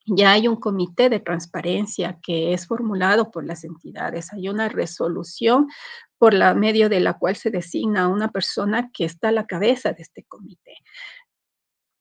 ya 0.06 0.32
hay 0.32 0.48
un 0.48 0.56
comité 0.56 1.08
de 1.08 1.20
transparencia 1.20 2.18
que 2.22 2.52
es 2.52 2.66
formulado 2.66 3.30
por 3.30 3.44
las 3.44 3.64
entidades, 3.64 4.32
hay 4.32 4.48
una 4.48 4.68
resolución 4.68 5.68
por 6.18 6.34
la 6.34 6.54
medio 6.54 6.88
de 6.88 7.00
la 7.00 7.14
cual 7.14 7.36
se 7.36 7.50
designa 7.50 8.08
una 8.08 8.30
persona 8.30 8.90
que 8.92 9.04
está 9.04 9.28
a 9.28 9.32
la 9.32 9.46
cabeza 9.46 9.92
de 9.92 10.02
este 10.02 10.24
comité. 10.24 10.76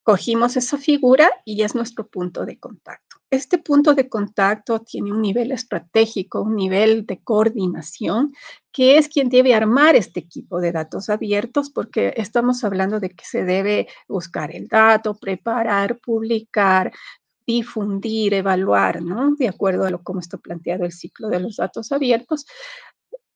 Cogimos 0.04 0.56
esa 0.58 0.78
figura 0.78 1.30
y 1.46 1.62
es 1.64 1.76
nuestro 1.76 2.08
punto 2.08 2.46
de 2.46 2.58
contacto. 2.60 3.07
Este 3.30 3.58
punto 3.58 3.94
de 3.94 4.08
contacto 4.08 4.80
tiene 4.80 5.12
un 5.12 5.22
nivel 5.22 5.52
estratégico, 5.52 6.42
un 6.42 6.56
nivel 6.56 7.06
de 7.06 7.22
coordinación, 7.22 8.34
que 8.72 8.98
es 8.98 9.10
quien 9.10 9.28
debe 9.28 9.54
armar 9.54 9.98
este 9.98 10.22
equipo 10.22 10.62
de 10.62 10.72
datos 10.72 11.10
abiertos, 11.10 11.70
porque 11.70 12.14
estamos 12.16 12.64
hablando 12.64 13.02
de 13.02 13.10
que 13.10 13.26
se 13.26 13.44
debe 13.44 13.88
buscar 14.08 14.56
el 14.56 14.70
dato, 14.70 15.14
preparar, 15.16 16.00
publicar, 16.00 16.94
difundir, 17.46 18.34
evaluar, 18.34 19.02
¿no? 19.02 19.36
De 19.36 19.48
acuerdo 19.48 19.86
a 19.86 19.90
lo 19.90 20.04
como 20.04 20.20
está 20.20 20.38
planteado 20.38 20.86
el 20.86 20.92
ciclo 20.92 21.30
de 21.30 21.40
los 21.40 21.58
datos 21.58 21.92
abiertos, 21.92 22.46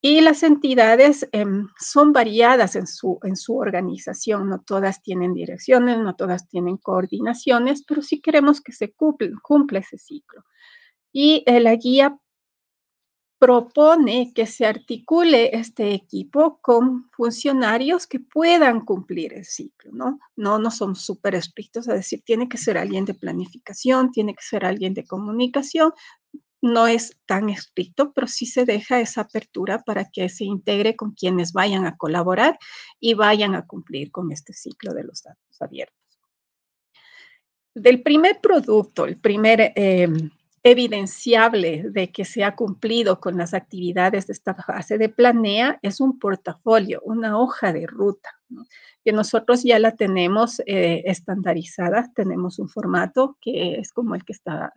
y 0.04 0.20
las 0.20 0.42
entidades 0.42 1.28
em, 1.30 1.68
son 1.78 2.12
variadas 2.12 2.74
en 2.74 2.88
su, 2.88 3.20
en 3.22 3.36
su 3.36 3.56
organización, 3.56 4.48
no 4.48 4.60
todas 4.60 5.00
tienen 5.00 5.32
direcciones, 5.32 5.98
no 5.98 6.16
todas 6.16 6.48
tienen 6.48 6.76
coordinaciones, 6.76 7.84
pero 7.86 8.02
sí 8.02 8.20
queremos 8.20 8.60
que 8.60 8.72
se 8.72 8.92
cumpla 8.92 9.78
ese 9.78 9.98
ciclo. 9.98 10.44
Y 11.12 11.44
eh, 11.46 11.60
la 11.60 11.76
guía 11.76 12.18
propone 13.38 14.32
que 14.34 14.46
se 14.46 14.66
articule 14.66 15.56
este 15.56 15.94
equipo 15.94 16.58
con 16.60 17.08
funcionarios 17.10 18.08
que 18.08 18.18
puedan 18.18 18.84
cumplir 18.84 19.34
el 19.34 19.44
ciclo, 19.44 19.92
¿no? 19.92 20.18
No, 20.34 20.58
no 20.58 20.70
son 20.72 20.96
súper 20.96 21.36
estrictos 21.36 21.88
a 21.88 21.94
decir, 21.94 22.22
tiene 22.24 22.48
que 22.48 22.58
ser 22.58 22.76
alguien 22.76 23.04
de 23.04 23.14
planificación, 23.14 24.10
tiene 24.10 24.34
que 24.34 24.42
ser 24.42 24.64
alguien 24.64 24.94
de 24.94 25.04
comunicación, 25.04 25.92
no 26.62 26.86
es 26.86 27.18
tan 27.26 27.50
estricto, 27.50 28.12
pero 28.12 28.28
sí 28.28 28.46
se 28.46 28.64
deja 28.64 29.00
esa 29.00 29.22
apertura 29.22 29.82
para 29.82 30.08
que 30.10 30.28
se 30.28 30.44
integre 30.44 30.96
con 30.96 31.12
quienes 31.12 31.52
vayan 31.52 31.84
a 31.84 31.96
colaborar 31.96 32.58
y 33.00 33.14
vayan 33.14 33.54
a 33.54 33.66
cumplir 33.66 34.12
con 34.12 34.30
este 34.32 34.54
ciclo 34.54 34.94
de 34.94 35.02
los 35.02 35.24
datos 35.24 35.60
abiertos. 35.60 35.96
Del 37.74 38.02
primer 38.02 38.40
producto, 38.40 39.06
el 39.06 39.18
primer 39.18 39.72
em, 39.74 40.30
evidenciable 40.62 41.84
de 41.90 42.12
que 42.12 42.24
se 42.24 42.44
ha 42.44 42.54
cumplido 42.54 43.18
con 43.18 43.36
las 43.36 43.54
actividades 43.54 44.28
de 44.28 44.34
esta 44.34 44.54
fase 44.54 44.98
de 44.98 45.08
planea 45.08 45.80
es 45.82 46.00
un 46.00 46.18
portafolio, 46.20 47.00
una 47.04 47.40
hoja 47.40 47.72
de 47.72 47.86
ruta, 47.88 48.30
que 49.04 49.10
nosotros 49.10 49.64
ya 49.64 49.80
la 49.80 49.96
tenemos 49.96 50.60
eh, 50.66 51.02
estandarizada, 51.06 52.12
tenemos 52.14 52.60
un 52.60 52.68
formato 52.68 53.36
que 53.40 53.80
es 53.80 53.90
como 53.90 54.14
el 54.14 54.24
que 54.24 54.34
está 54.34 54.72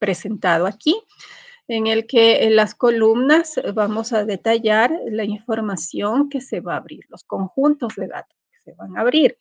presentado 0.00 0.66
aquí, 0.66 1.00
en 1.68 1.86
el 1.86 2.08
que 2.08 2.46
en 2.46 2.56
las 2.56 2.74
columnas 2.74 3.60
vamos 3.74 4.12
a 4.12 4.24
detallar 4.24 4.90
la 5.06 5.22
información 5.22 6.28
que 6.28 6.40
se 6.40 6.60
va 6.60 6.74
a 6.74 6.78
abrir, 6.78 7.04
los 7.08 7.22
conjuntos 7.22 7.94
de 7.94 8.08
datos 8.08 8.36
que 8.50 8.58
se 8.58 8.72
van 8.72 8.96
a 8.96 9.02
abrir. 9.02 9.38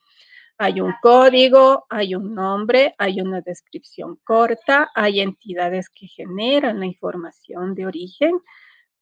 Hay 0.59 0.81
un 0.81 0.93
código, 1.01 1.87
hay 1.89 2.13
un 2.13 2.35
nombre, 2.35 2.93
hay 2.97 3.21
una 3.21 3.41
descripción 3.41 4.19
corta, 4.23 4.91
hay 4.93 5.21
entidades 5.21 5.89
que 5.89 6.05
generan 6.05 6.79
la 6.81 6.85
información 6.85 7.73
de 7.73 7.87
origen, 7.87 8.39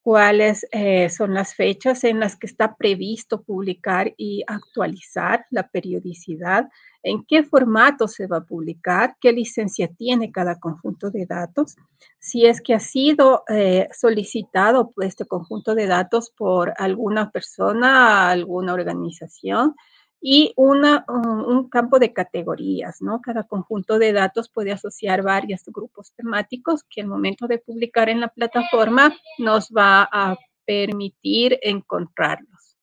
cuáles 0.08 0.66
eh, 0.72 1.10
son 1.10 1.34
las 1.34 1.54
fechas 1.54 2.06
en 2.06 2.22
las 2.22 2.38
que 2.38 2.48
está 2.48 2.78
previsto 2.78 3.42
publicar 3.42 4.14
y 4.16 4.42
actualizar 4.48 5.46
la 5.52 5.68
periodicidad, 5.68 6.70
en 7.04 7.26
qué 7.26 7.44
formato 7.44 8.08
se 8.08 8.26
va 8.26 8.38
a 8.38 8.46
publicar, 8.46 9.18
qué 9.20 9.34
licencia 9.34 9.90
tiene 9.90 10.32
cada 10.32 10.62
conjunto 10.62 11.12
de 11.12 11.26
datos, 11.26 11.76
si 12.20 12.46
es 12.46 12.62
que 12.62 12.74
ha 12.74 12.80
sido 12.80 13.44
eh, 13.50 13.90
solicitado 13.92 14.94
este 15.02 15.26
conjunto 15.26 15.76
de 15.76 15.88
datos 15.88 16.32
por 16.38 16.74
alguna 16.78 17.30
persona, 17.30 18.30
alguna 18.30 18.76
organización, 18.76 19.76
y 20.22 20.54
un 20.58 21.70
campo 21.70 22.00
de 22.00 22.14
categorías, 22.14 23.02
¿no? 23.02 23.22
Cada 23.22 23.44
conjunto 23.44 24.00
de 24.00 24.14
datos 24.14 24.50
puede 24.50 24.72
asociar 24.72 25.22
varios 25.22 25.64
grupos 25.66 26.12
temáticos 26.14 26.84
que 26.90 27.02
al 27.02 27.08
momento 27.08 27.48
de 27.48 27.60
publicar 27.60 28.10
en 28.10 28.22
la 28.22 28.30
plataforma 28.30 29.16
nos 29.38 29.70
va 29.70 30.10
a 30.12 30.36
permitir 30.66 31.60
encontrarlos. 31.62 32.76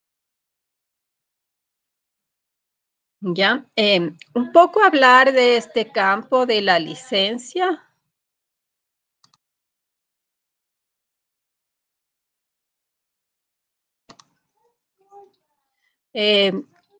Ya, 3.36 3.66
em, 3.74 4.16
un 4.34 4.52
poco 4.52 4.82
hablar 4.82 5.32
de 5.32 5.56
este 5.56 5.90
campo 5.90 6.46
de 6.46 6.60
la 6.60 6.78
licencia. 6.78 7.82
Eh, 16.12 16.52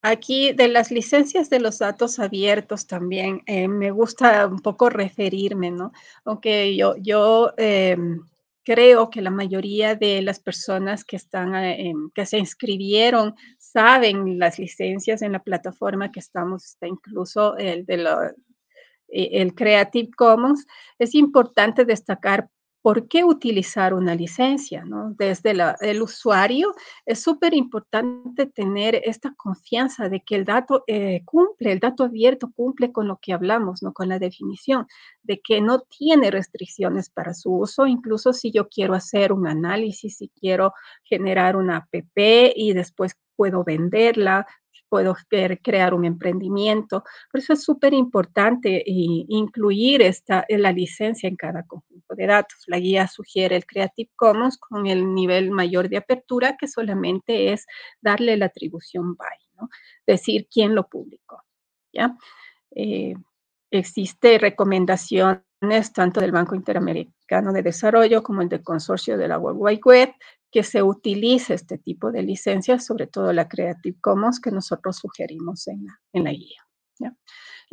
Aquí 0.07 0.53
de 0.53 0.69
las 0.69 0.91
licencias 0.91 1.49
de 1.49 1.61
los 1.61 1.79
datos 1.79 2.19
abiertos 2.19 2.87
también 2.87 3.41
eh, 3.47 3.69
me 3.69 3.91
gusta 3.91 4.47
un 4.47 4.59
poco 4.59 4.91
referirme, 4.91 5.71
¿no? 5.71 5.93
Aunque 6.27 6.77
yo, 6.77 6.95
yo 6.99 7.55
em, 7.57 8.21
creo 8.65 9.09
que 9.09 9.23
la 9.23 9.31
mayoría 9.31 9.95
de 9.95 10.21
las 10.21 10.41
personas 10.41 11.07
que 11.07 11.17
están, 11.17 11.55
eh, 11.55 11.95
que 12.15 12.27
se 12.27 12.37
inscribieron 12.37 13.35
saben 13.57 14.39
las 14.39 14.59
licencias 14.59 15.23
en 15.23 15.33
la 15.33 15.43
plataforma 15.43 16.13
que 16.13 16.21
estamos, 16.21 16.67
está 16.67 16.87
incluso 16.87 17.57
el 17.57 17.87
de 17.87 18.35
e, 19.09 19.41
el 19.41 19.55
Creative 19.55 20.11
Commons. 20.15 20.67
Es 20.99 21.15
importante 21.15 21.87
destacar 21.87 22.51
¿por 22.85 23.09
qué 23.09 23.25
utilizar 23.25 23.95
una 23.95 24.15
licencia? 24.15 24.85
¿no? 24.85 25.15
Desde 25.17 25.55
el 25.81 26.03
usuario 26.03 26.75
es 27.07 27.23
súper 27.23 27.55
importante 27.55 28.45
tener 28.45 29.01
esta 29.05 29.33
confianza 29.35 30.11
de 30.11 30.21
que 30.21 30.35
el 30.37 30.45
dato 30.45 30.85
eh, 30.87 31.23
cumple, 31.25 31.73
el 31.73 31.81
dato 31.81 32.05
abierto 32.05 32.53
cumple 32.55 32.93
con 32.93 33.09
lo 33.09 33.19
que 33.23 33.33
hablamos, 33.33 33.83
¿no? 33.83 33.95
con 33.95 34.11
la 34.11 34.19
definición, 34.19 34.87
de 35.23 35.41
que 35.41 35.63
no 35.63 35.81
tiene 35.81 36.31
restricciones 36.31 37.09
para 37.09 37.33
su 37.33 37.55
uso, 37.55 37.87
incluso 37.87 38.35
si 38.35 38.51
yo 38.51 38.69
quiero 38.69 38.93
hacer 38.93 39.33
un 39.33 39.47
análisis, 39.47 40.19
si 40.19 40.29
quiero 40.39 40.75
generar 41.05 41.57
una 41.57 41.79
app 41.79 41.95
y 42.15 42.75
después 42.75 43.17
puedo 43.35 43.65
venderla, 43.65 44.47
puedo 44.91 45.17
crear 45.63 45.95
un 45.95 46.05
emprendimiento. 46.05 47.03
Por 47.33 47.41
eso 47.41 47.55
es 47.55 47.63
súper 47.65 47.95
importante 47.95 48.83
incluir 48.87 50.03
esta, 50.03 50.45
la 50.51 50.71
licencia 50.71 51.31
en 51.31 51.37
cada 51.37 51.63
conjunto 51.63 51.94
de 52.15 52.27
datos. 52.27 52.65
La 52.67 52.79
guía 52.79 53.07
sugiere 53.07 53.57
el 53.57 53.67
Creative 53.67 54.11
Commons 54.17 54.59
con 54.59 54.87
el 54.87 55.15
nivel 55.15 55.51
mayor 55.51 55.89
de 55.89 55.99
apertura, 55.99 56.57
que 56.59 56.69
solamente 56.69 57.53
es 57.53 57.67
darle 58.01 58.37
la 58.37 58.47
atribución 58.47 59.17
by, 59.17 59.69
decir 60.07 60.49
quién 60.51 60.75
lo 60.75 60.89
publicó. 60.89 61.43
¿ya? 61.93 62.17
Eh, 62.75 63.15
existe 63.71 64.39
recomendaciones 64.39 65.45
tanto 65.95 66.21
del 66.21 66.33
Banco 66.33 66.55
Interamericano 66.55 67.53
de 67.53 67.63
Desarrollo 67.63 68.23
como 68.23 68.43
el 68.43 68.49
del 68.49 68.63
consorcio 68.63 69.17
de 69.17 69.29
la 69.29 69.39
World 69.39 69.61
Wide 69.61 69.81
Web 69.85 70.15
que 70.51 70.63
se 70.63 70.83
utilice 70.83 71.55
este 71.55 71.79
tipo 71.79 72.13
de 72.13 72.23
licencias, 72.23 72.85
sobre 72.87 73.07
todo 73.09 73.33
la 73.33 73.49
Creative 73.49 73.99
Commons 74.01 74.41
que 74.41 74.53
nosotros 74.53 74.97
sugerimos 74.99 75.67
en 75.67 76.25
la 76.25 76.31
guía. 76.31 76.65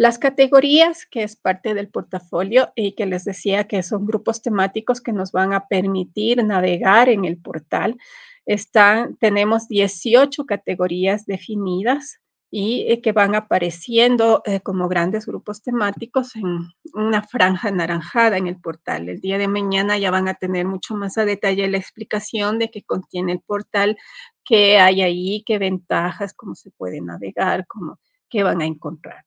Las 0.02 0.18
categorías, 0.18 1.06
que 1.06 1.22
es 1.22 1.36
parte 1.36 1.76
del 1.76 1.88
portafolio 1.88 2.74
y 2.76 2.94
que 2.94 3.06
les 3.06 3.24
decía 3.24 3.68
que 3.68 3.84
son 3.84 4.08
grupos 4.08 4.42
temáticos 4.42 5.00
que 5.00 5.14
nos 5.14 5.32
van 5.32 5.54
a 5.54 5.68
permitir 5.68 6.44
navegar 6.44 7.08
en 7.08 7.24
el 7.24 7.38
portal, 7.38 8.00
están, 8.48 9.16
tenemos 9.18 9.68
18 9.68 10.48
categorías 10.48 11.28
definidas 11.28 12.20
y 12.50 12.88
eh, 12.92 13.00
que 13.00 13.12
van 13.12 13.36
apareciendo 13.36 14.42
eh, 14.46 14.62
como 14.62 14.88
grandes 14.88 15.28
grupos 15.28 15.62
temáticos 15.62 16.36
en 16.36 16.68
una 16.96 17.22
franja 17.22 17.68
anaranjada 17.68 18.38
en 18.38 18.48
el 18.48 18.60
portal. 18.60 19.08
El 19.08 19.22
día 19.22 19.38
de 19.38 19.48
mañana 19.48 20.00
ya 20.00 20.10
van 20.10 20.28
a 20.28 20.34
tener 20.34 20.66
mucho 20.66 20.96
más 20.96 21.20
a 21.20 21.26
detalle 21.26 21.70
la 21.70 21.78
explicación 21.78 22.58
de 22.58 22.72
qué 22.72 22.82
contiene 22.82 23.34
el 23.34 23.42
portal, 23.42 23.96
qué 24.44 24.80
hay 24.80 25.04
ahí, 25.04 25.44
qué 25.46 25.60
ventajas, 25.60 26.34
cómo 26.34 26.56
se 26.56 26.72
puede 26.72 27.02
navegar, 27.02 27.68
cómo, 27.68 28.00
qué 28.32 28.42
van 28.42 28.62
a 28.62 28.66
encontrar. 28.66 29.26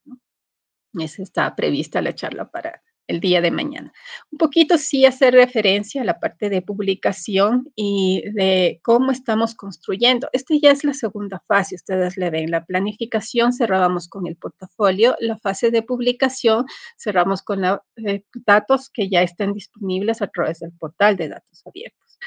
Esa 0.99 1.23
está 1.23 1.55
prevista 1.55 2.01
la 2.01 2.15
charla 2.15 2.49
para 2.49 2.81
el 3.07 3.19
día 3.19 3.41
de 3.41 3.51
mañana. 3.51 3.93
Un 4.31 4.37
poquito 4.37 4.77
sí 4.77 5.05
hacer 5.05 5.33
referencia 5.33 6.01
a 6.01 6.05
la 6.05 6.19
parte 6.19 6.49
de 6.49 6.61
publicación 6.61 7.71
y 7.75 8.23
de 8.31 8.79
cómo 8.83 9.11
estamos 9.11 9.55
construyendo. 9.55 10.29
Esta 10.33 10.55
ya 10.61 10.71
es 10.71 10.83
la 10.83 10.93
segunda 10.93 11.41
fase, 11.47 11.75
ustedes 11.75 12.17
le 12.17 12.29
ven. 12.29 12.51
La 12.51 12.65
planificación 12.65 13.53
cerrábamos 13.53 14.07
con 14.07 14.27
el 14.27 14.35
portafolio, 14.35 15.15
la 15.19 15.37
fase 15.37 15.71
de 15.71 15.83
publicación 15.83 16.65
cerramos 16.97 17.41
con 17.41 17.61
los 17.61 17.79
eh, 17.97 18.23
datos 18.45 18.89
que 18.89 19.09
ya 19.09 19.21
están 19.21 19.53
disponibles 19.53 20.21
a 20.21 20.27
través 20.27 20.59
del 20.59 20.71
portal 20.71 21.15
de 21.17 21.29
datos 21.29 21.61
abiertos. 21.65 22.19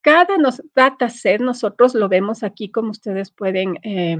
Cada 0.00 0.38
nos, 0.38 0.62
dataset 0.74 1.40
nosotros 1.40 1.94
lo 1.94 2.08
vemos 2.08 2.44
aquí 2.44 2.70
como 2.70 2.92
ustedes 2.92 3.32
pueden 3.32 3.76
eh, 3.82 4.18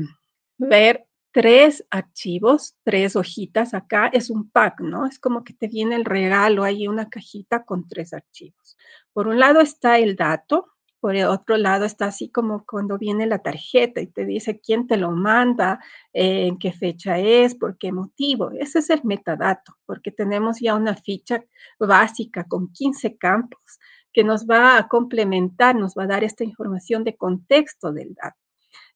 ver 0.59 1.06
tres 1.37 1.85
archivos, 1.90 2.76
tres 2.83 3.14
hojitas 3.14 3.75
acá, 3.75 4.07
es 4.07 4.31
un 4.31 4.49
pack, 4.49 4.81
¿no? 4.81 5.05
Es 5.05 5.19
como 5.19 5.45
que 5.45 5.52
te 5.52 5.69
viene 5.69 5.95
el 5.95 6.07
regalo, 6.07 6.64
hay 6.64 6.88
una 6.88 7.11
cajita 7.11 7.66
con 7.66 7.87
tres 7.87 8.14
archivos. 8.14 8.78
Por 9.12 9.28
un 9.28 9.38
lado 9.38 9.61
está 9.61 9.99
el 9.99 10.16
dato, 10.16 10.69
por 10.99 11.14
el 11.14 11.26
otro 11.26 11.59
lado 11.59 11.85
está 11.85 12.07
así 12.07 12.31
como 12.31 12.64
cuando 12.64 12.97
viene 12.97 13.26
la 13.26 13.40
tarjeta 13.40 14.00
y 14.00 14.07
te 14.07 14.25
dice 14.25 14.61
quién 14.61 14.87
te 14.87 14.97
lo 14.97 15.11
manda, 15.11 15.78
eh, 16.14 16.47
en 16.47 16.59
qué 16.59 16.73
fecha 16.73 17.19
es, 17.19 17.55
por 17.55 17.76
qué 17.76 17.93
motivo. 17.93 18.50
Ese 18.52 18.78
es 18.78 18.88
el 18.88 19.02
metadato, 19.05 19.76
porque 19.85 20.12
tenemos 20.12 20.59
ya 20.59 20.75
una 20.75 20.95
ficha 20.97 21.45
básica 21.78 22.45
con 22.45 22.73
15 22.73 23.19
campos 23.19 23.61
que 24.11 24.25
nos 24.25 24.47
va 24.47 24.78
a 24.78 24.88
complementar, 24.88 25.76
nos 25.76 25.97
va 25.97 26.05
a 26.05 26.07
dar 26.07 26.25
esta 26.25 26.45
información 26.45 27.05
de 27.05 27.14
contexto 27.14 27.93
del 27.93 28.14
dato. 28.14 28.46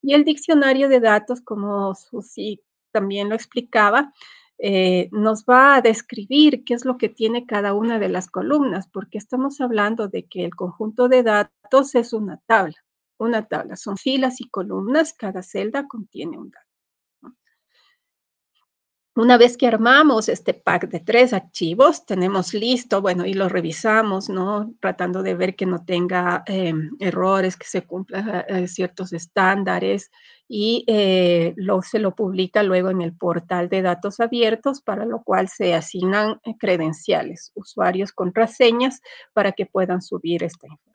Y 0.03 0.15
el 0.15 0.25
diccionario 0.25 0.89
de 0.89 1.01
datos, 1.01 1.41
como 1.41 1.95
Susi 1.95 2.63
también 2.93 3.29
lo 3.29 3.35
explicaba, 3.35 4.13
eh, 4.59 5.09
nos 5.13 5.45
va 5.45 5.77
a 5.77 5.81
describir 5.81 6.65
qué 6.65 6.75
es 6.75 6.85
lo 6.85 6.99
que 6.99 7.09
tiene 7.09 7.47
cada 7.47 7.73
una 7.75 7.99
de 7.99 8.09
las 8.09 8.29
columnas, 8.29 8.89
porque 8.89 9.19
estamos 9.19 9.61
hablando 9.61 10.09
de 10.09 10.27
que 10.27 10.45
el 10.45 10.55
conjunto 10.55 11.09
de 11.09 11.23
datos 11.23 11.95
es 11.95 12.13
una 12.13 12.39
tabla. 12.47 12.77
Una 13.19 13.47
tabla, 13.47 13.77
son 13.77 13.97
filas 13.99 14.41
y 14.41 14.49
columnas, 14.49 15.13
cada 15.13 15.43
celda 15.43 15.87
contiene 15.89 16.39
un 16.39 16.51
dato. 16.51 16.70
Una 19.21 19.37
vez 19.37 19.59
que 19.59 19.67
armamos 19.67 20.31
este 20.31 20.55
pack 20.55 20.89
de 20.89 20.99
tres 20.99 21.35
archivos, 21.35 22.07
tenemos 22.07 22.55
listo, 22.55 23.03
bueno, 23.03 23.27
y 23.27 23.35
lo 23.35 23.51
revisamos, 23.51 24.31
¿no? 24.31 24.73
Tratando 24.81 25.23
de 25.23 25.35
ver 25.35 25.57
que 25.57 25.67
no 25.67 25.85
tenga 25.85 26.43
em, 26.47 26.93
errores, 26.99 27.59
que 27.59 27.67
se 27.67 27.83
cumplan 27.83 28.47
eh, 28.49 28.67
ciertos 28.67 29.13
estándares 29.13 30.11
y 30.49 30.85
eh, 30.87 31.55
se 31.83 31.99
lo 31.99 32.15
publica 32.15 32.63
luego 32.63 32.89
en 32.89 33.03
el 33.03 33.15
portal 33.15 33.69
de 33.69 33.83
datos 33.83 34.21
abiertos, 34.21 34.81
para 34.81 35.05
lo 35.05 35.23
cual 35.23 35.49
se 35.51 35.75
asignan 35.75 36.41
eh, 36.45 36.57
credenciales, 36.59 37.53
usuarios, 37.55 38.13
contraseñas, 38.13 39.03
para 39.35 39.53
que 39.53 39.67
puedan 39.67 40.01
subir 40.01 40.45
esta 40.45 40.67
información. 40.67 40.90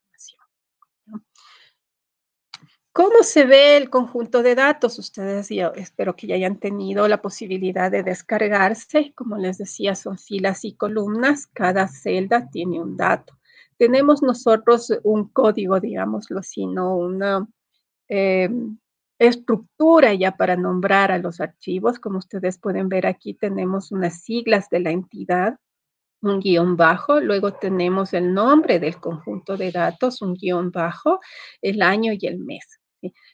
¿Cómo 2.95 3.23
se 3.23 3.43
ve 3.43 3.75
el 3.75 3.89
conjunto 3.89 4.41
de 4.41 4.55
datos? 4.55 4.97
Ustedes 4.99 5.49
yo 5.49 5.73
espero 5.73 6.15
que 6.15 6.27
ya 6.27 6.35
hayan 6.35 6.57
tenido 6.61 7.09
la 7.09 7.21
posibilidad 7.21 7.91
de 7.91 8.03
descargarse. 8.03 9.11
Como 9.15 9.35
les 9.35 9.57
decía, 9.57 9.95
son 9.95 10.17
filas 10.17 10.63
y 10.63 10.75
columnas. 10.77 11.45
Cada 11.47 11.89
celda 11.89 12.49
tiene 12.49 12.79
un 12.79 12.95
dato. 12.95 13.37
Tenemos 13.77 14.23
nosotros 14.23 14.93
un 15.03 15.27
código, 15.27 15.81
digámoslo 15.81 16.39
así, 16.39 16.67
¿no? 16.67 16.95
Una 16.95 17.45
eh, 18.07 18.49
estructura 19.19 20.13
ya 20.13 20.37
para 20.37 20.55
nombrar 20.55 21.11
a 21.11 21.17
los 21.17 21.41
archivos. 21.41 21.99
Como 21.99 22.19
ustedes 22.19 22.57
pueden 22.59 22.87
ver 22.87 23.07
aquí, 23.07 23.33
tenemos 23.33 23.91
unas 23.91 24.21
siglas 24.21 24.69
de 24.69 24.79
la 24.79 24.91
entidad, 24.91 25.59
un 26.21 26.39
guion 26.39 26.77
bajo, 26.77 27.19
luego 27.19 27.55
tenemos 27.55 28.13
el 28.13 28.33
nombre 28.33 28.79
del 28.79 29.01
conjunto 29.01 29.57
de 29.57 29.73
datos, 29.73 30.21
un 30.21 30.33
guion 30.33 30.71
bajo, 30.71 31.19
el 31.61 31.81
año 31.81 32.13
y 32.13 32.25
el 32.25 32.39
mes. 32.39 32.79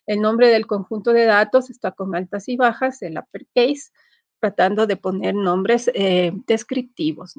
El 0.05 0.21
nombre 0.21 0.49
del 0.49 0.67
conjunto 0.67 1.13
de 1.13 1.25
datos 1.25 1.69
está 1.69 1.91
con 1.91 2.15
altas 2.15 2.49
y 2.49 2.57
bajas, 2.57 3.01
el 3.01 3.17
uppercase, 3.17 3.91
tratando 4.39 4.88
de 4.88 4.97
poner 4.97 5.36
nombres 5.36 5.89
eh, 5.93 6.31
descriptivos. 6.47 7.36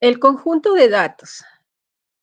El 0.00 0.18
conjunto 0.18 0.72
de 0.72 0.88
datos, 0.88 1.44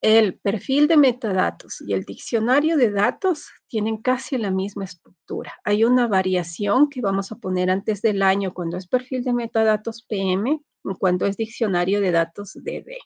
el 0.01 0.37
perfil 0.39 0.87
de 0.87 0.97
metadatos 0.97 1.81
y 1.81 1.93
el 1.93 2.03
diccionario 2.03 2.77
de 2.77 2.91
datos 2.91 3.49
tienen 3.67 3.97
casi 3.97 4.37
la 4.37 4.51
misma 4.51 4.85
estructura. 4.85 5.53
Hay 5.63 5.83
una 5.83 6.07
variación 6.07 6.89
que 6.89 7.01
vamos 7.01 7.31
a 7.31 7.35
poner 7.35 7.69
antes 7.69 8.01
del 8.01 8.21
año 8.21 8.53
cuando 8.53 8.77
es 8.77 8.87
perfil 8.87 9.23
de 9.23 9.33
metadatos 9.33 10.03
PM 10.03 10.61
cuando 10.93 11.25
es 11.25 11.37
diccionario 11.37 11.99
de 12.01 12.11
datos 12.11 12.53
DD 12.53 12.97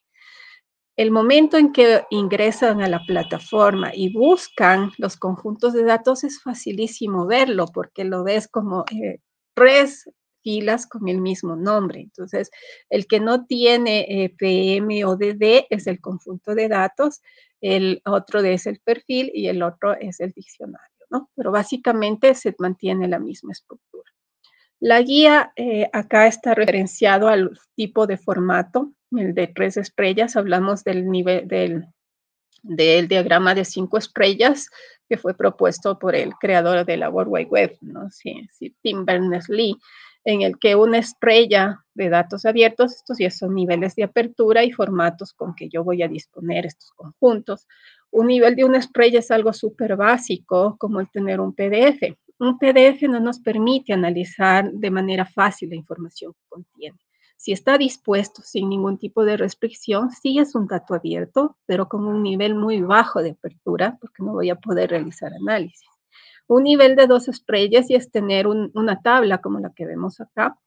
el 0.99 1.11
momento 1.11 1.55
en 1.55 1.71
que 1.71 2.03
ingresan 2.09 2.81
a 2.81 2.89
la 2.89 2.99
plataforma 3.07 3.89
y 3.95 4.11
buscan 4.11 4.91
los 4.97 5.15
conjuntos 5.15 5.71
de 5.71 5.85
datos 5.85 6.25
es 6.25 6.41
facilísimo 6.41 7.25
verlo 7.25 7.67
porque 7.73 8.03
lo 8.03 8.25
ves 8.25 8.49
como 8.49 8.83
eh, 8.91 9.19
tres 9.53 10.09
filas 10.43 10.87
con 10.87 11.07
el 11.07 11.21
mismo 11.21 11.55
nombre. 11.55 12.01
Entonces, 12.01 12.51
el 12.89 13.07
que 13.07 13.21
no 13.21 13.45
tiene 13.45 14.07
eh, 14.09 14.35
PM 14.37 15.05
o 15.05 15.15
DD 15.15 15.67
es 15.69 15.87
el 15.87 16.01
conjunto 16.01 16.53
de 16.53 16.67
datos, 16.67 17.21
el 17.61 18.01
otro 18.03 18.41
es 18.41 18.67
el 18.67 18.81
perfil 18.81 19.31
y 19.33 19.47
el 19.47 19.63
otro 19.63 19.93
es 19.93 20.19
el 20.19 20.33
diccionario, 20.33 21.05
¿no? 21.09 21.29
Pero 21.33 21.49
básicamente 21.53 22.35
se 22.35 22.53
mantiene 22.59 23.07
la 23.07 23.19
misma 23.19 23.53
estructura. 23.53 24.11
La 24.81 25.01
guía 25.01 25.53
eh, 25.55 25.89
acá 25.93 26.27
está 26.27 26.55
referenciado 26.55 27.29
al 27.29 27.57
tipo 27.73 28.05
de 28.05 28.17
formato 28.17 28.91
el 29.11 29.33
de 29.33 29.47
tres 29.47 29.77
estrellas, 29.77 30.35
hablamos 30.35 30.83
del 30.83 31.09
nivel 31.09 31.47
del, 31.47 31.85
del 32.63 33.07
diagrama 33.07 33.55
de 33.55 33.65
cinco 33.65 33.97
estrellas 33.97 34.69
que 35.07 35.17
fue 35.17 35.33
propuesto 35.33 35.97
por 35.97 36.15
el 36.15 36.33
creador 36.35 36.85
de 36.85 36.97
la 36.97 37.09
World 37.09 37.31
Wide 37.31 37.49
Web, 37.49 37.77
¿no? 37.81 38.09
Sí, 38.11 38.47
Tim 38.81 39.05
Berners-Lee, 39.05 39.77
en 40.23 40.43
el 40.43 40.59
que 40.59 40.75
una 40.75 40.99
estrella 40.99 41.83
de 41.95 42.09
datos 42.09 42.45
abiertos, 42.45 42.95
estos 42.95 43.17
ya 43.17 43.31
son 43.31 43.55
niveles 43.55 43.95
de 43.95 44.03
apertura 44.03 44.63
y 44.63 44.71
formatos 44.71 45.33
con 45.33 45.55
que 45.55 45.69
yo 45.69 45.83
voy 45.83 46.03
a 46.03 46.07
disponer 46.07 46.65
estos 46.65 46.91
conjuntos. 46.91 47.67
Un 48.11 48.27
nivel 48.27 48.55
de 48.55 48.65
una 48.65 48.77
estrella 48.77 49.19
es 49.19 49.31
algo 49.31 49.53
súper 49.53 49.95
básico, 49.95 50.75
como 50.77 50.99
el 50.99 51.09
tener 51.09 51.39
un 51.39 51.53
PDF. 51.53 52.15
Un 52.39 52.57
PDF 52.57 53.01
no 53.03 53.19
nos 53.19 53.39
permite 53.39 53.93
analizar 53.93 54.71
de 54.71 54.91
manera 54.91 55.25
fácil 55.25 55.69
la 55.69 55.75
información 55.75 56.33
que 56.33 56.45
contiene. 56.47 56.97
Si 57.39 57.53
está 57.53 57.77
dispuesto 57.77 58.41
sin 58.41 58.67
ningún 58.67 58.97
tipo 58.97 59.23
de 59.23 59.37
restricción, 59.37 60.11
sí 60.11 60.39
es 60.39 60.55
un 60.55 60.67
dato 60.67 60.93
abierto, 60.93 61.55
pero 61.65 61.87
con 61.87 62.05
un 62.05 62.21
nivel 62.21 62.53
muy 62.53 62.81
bajo 62.81 63.23
de 63.23 63.31
apertura, 63.31 63.97
porque 64.01 64.23
no 64.23 64.33
voy 64.33 64.49
a 64.49 64.55
poder 64.55 64.89
realizar 64.89 65.31
análisis. 65.33 65.87
Un 66.47 66.63
nivel 66.63 66.97
de 66.97 67.07
dos 67.07 67.29
estrellas 67.29 67.89
y 67.89 67.95
es 67.95 68.11
tener 68.11 68.45
una 68.45 69.01
tabla 69.01 69.37
como 69.37 69.61
la 69.61 69.71
que 69.73 69.85
vemos 69.85 70.19
acá, 70.19 70.59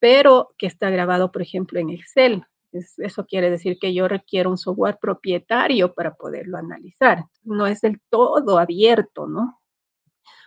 pero 0.00 0.50
que 0.58 0.66
está 0.66 0.90
grabado, 0.90 1.30
por 1.30 1.42
ejemplo, 1.42 1.78
en 1.78 1.90
Excel. 1.90 2.44
eso 2.72 3.24
quiere 3.26 3.48
decir 3.48 3.78
que 3.80 3.94
yo 3.94 4.08
requiero 4.08 4.50
un 4.50 4.58
software 4.58 4.98
propietario 5.00 5.94
para 5.94 6.16
poderlo 6.16 6.58
analizar. 6.58 7.24
No 7.44 7.68
es 7.68 7.82
del 7.82 8.00
todo 8.10 8.58
abierto, 8.58 9.28
¿no? 9.28 9.60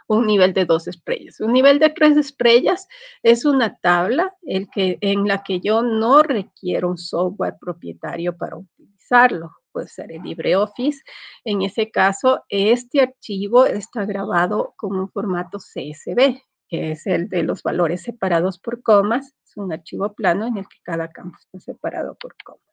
Un 0.09 0.25
nivel 0.25 0.53
de 0.53 0.65
dos 0.65 0.87
estrellas. 0.87 1.39
Un 1.39 1.53
nivel 1.53 1.79
de 1.79 1.89
tres 1.89 2.17
estrellas 2.17 2.87
es 3.21 3.45
una 3.45 3.77
tabla 3.77 4.35
el 4.41 4.67
que, 4.69 4.97
en 5.01 5.27
la 5.27 5.43
que 5.43 5.59
yo 5.59 5.83
no 5.83 6.23
requiero 6.23 6.89
un 6.89 6.97
software 6.97 7.57
propietario 7.61 8.35
para 8.35 8.57
utilizarlo. 8.57 9.51
Puede 9.71 9.87
ser 9.87 10.11
el 10.11 10.23
LibreOffice. 10.23 11.03
En 11.45 11.61
ese 11.61 11.91
caso, 11.91 12.43
este 12.49 13.01
archivo 13.01 13.65
está 13.67 14.05
grabado 14.05 14.73
con 14.77 14.99
un 14.99 15.09
formato 15.11 15.59
CSV, 15.59 16.41
que 16.67 16.91
es 16.91 17.05
el 17.05 17.29
de 17.29 17.43
los 17.43 17.61
valores 17.61 18.01
separados 18.01 18.57
por 18.57 18.81
comas. 18.81 19.35
Es 19.45 19.57
un 19.57 19.71
archivo 19.71 20.13
plano 20.13 20.47
en 20.47 20.57
el 20.57 20.67
que 20.67 20.77
cada 20.83 21.09
campo 21.09 21.37
está 21.39 21.59
separado 21.59 22.15
por 22.15 22.35
comas. 22.43 22.68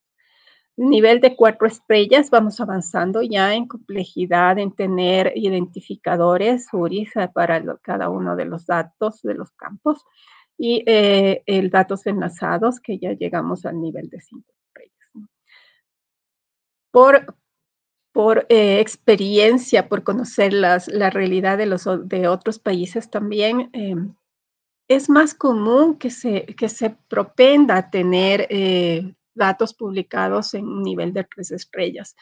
Nivel 0.78 1.22
de 1.22 1.34
cuatro 1.34 1.66
estrellas, 1.66 2.28
vamos 2.28 2.60
avanzando 2.60 3.22
ya 3.22 3.54
en 3.54 3.66
complejidad, 3.66 4.58
en 4.58 4.72
tener 4.72 5.32
identificadores 5.34 6.68
URIs 6.70 7.12
para 7.32 7.64
cada 7.80 8.10
uno 8.10 8.36
de 8.36 8.44
los 8.44 8.66
datos 8.66 9.22
de 9.22 9.34
los 9.34 9.50
campos 9.52 10.04
y 10.58 10.82
eh, 10.86 11.42
el 11.46 11.70
datos 11.70 12.06
enlazados, 12.06 12.78
que 12.80 12.98
ya 12.98 13.12
llegamos 13.12 13.64
al 13.64 13.80
nivel 13.80 14.10
de 14.10 14.20
cinco 14.20 14.52
estrellas. 14.66 15.30
Por, 16.90 17.34
por 18.12 18.44
eh, 18.50 18.78
experiencia, 18.80 19.88
por 19.88 20.02
conocer 20.02 20.52
las, 20.52 20.88
la 20.88 21.08
realidad 21.08 21.56
de, 21.56 21.66
los, 21.66 21.86
de 22.06 22.28
otros 22.28 22.58
países 22.58 23.08
también, 23.08 23.70
eh, 23.72 23.96
es 24.88 25.08
más 25.08 25.34
común 25.34 25.96
que 25.96 26.10
se, 26.10 26.44
que 26.44 26.68
se 26.68 26.90
propenda 27.08 27.78
a 27.78 27.90
tener 27.90 28.46
datos 29.36 29.74
publicados 29.74 30.54
en 30.54 30.66
un 30.66 30.82
nivel 30.82 31.12
de 31.12 31.24
tres 31.24 31.52
estrellas, 31.52 32.16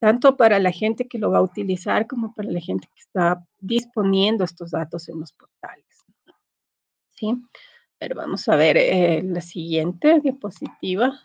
tanto 0.00 0.36
para 0.36 0.58
la 0.58 0.72
gente 0.72 1.06
que 1.06 1.18
lo 1.18 1.30
va 1.30 1.38
a 1.38 1.42
utilizar 1.42 2.06
como 2.06 2.34
para 2.34 2.50
la 2.50 2.60
gente 2.60 2.88
que 2.88 3.00
está 3.00 3.44
disponiendo 3.58 4.44
estos 4.44 4.72
datos 4.72 5.08
en 5.08 5.20
los 5.20 5.32
portales. 5.32 5.84
¿Sí? 7.10 7.34
Pero 7.98 8.14
vamos 8.14 8.48
a 8.48 8.56
ver 8.56 8.76
eh, 8.76 9.22
la 9.24 9.40
siguiente 9.40 10.20
diapositiva. 10.20 11.20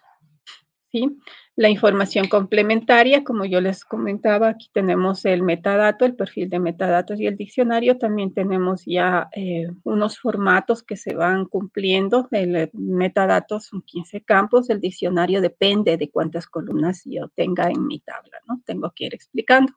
¿Sí? 0.93 1.09
La 1.55 1.69
información 1.69 2.27
complementaria, 2.27 3.23
como 3.23 3.45
yo 3.45 3.61
les 3.61 3.83
comentaba, 3.83 4.49
aquí 4.49 4.69
tenemos 4.71 5.25
el 5.25 5.41
metadato, 5.41 6.05
el 6.05 6.15
perfil 6.15 6.51
de 6.51 6.59
metadatos 6.59 7.19
y 7.19 7.25
el 7.25 7.35
diccionario. 7.35 7.97
También 7.97 8.31
tenemos 8.31 8.83
ya 8.85 9.27
eh, 9.35 9.71
unos 9.83 10.19
formatos 10.19 10.83
que 10.83 10.95
se 10.95 11.15
van 11.15 11.45
cumpliendo. 11.45 12.27
El 12.29 12.55
eh, 12.55 12.69
metadato 12.73 13.59
son 13.59 13.81
15 13.81 14.21
campos, 14.21 14.69
el 14.69 14.79
diccionario 14.81 15.41
depende 15.41 15.97
de 15.97 16.11
cuántas 16.11 16.45
columnas 16.45 17.01
yo 17.05 17.27
tenga 17.29 17.69
en 17.71 17.87
mi 17.87 17.99
tabla, 17.99 18.37
¿no? 18.47 18.61
Tengo 18.63 18.91
que 18.95 19.05
ir 19.05 19.15
explicando. 19.15 19.73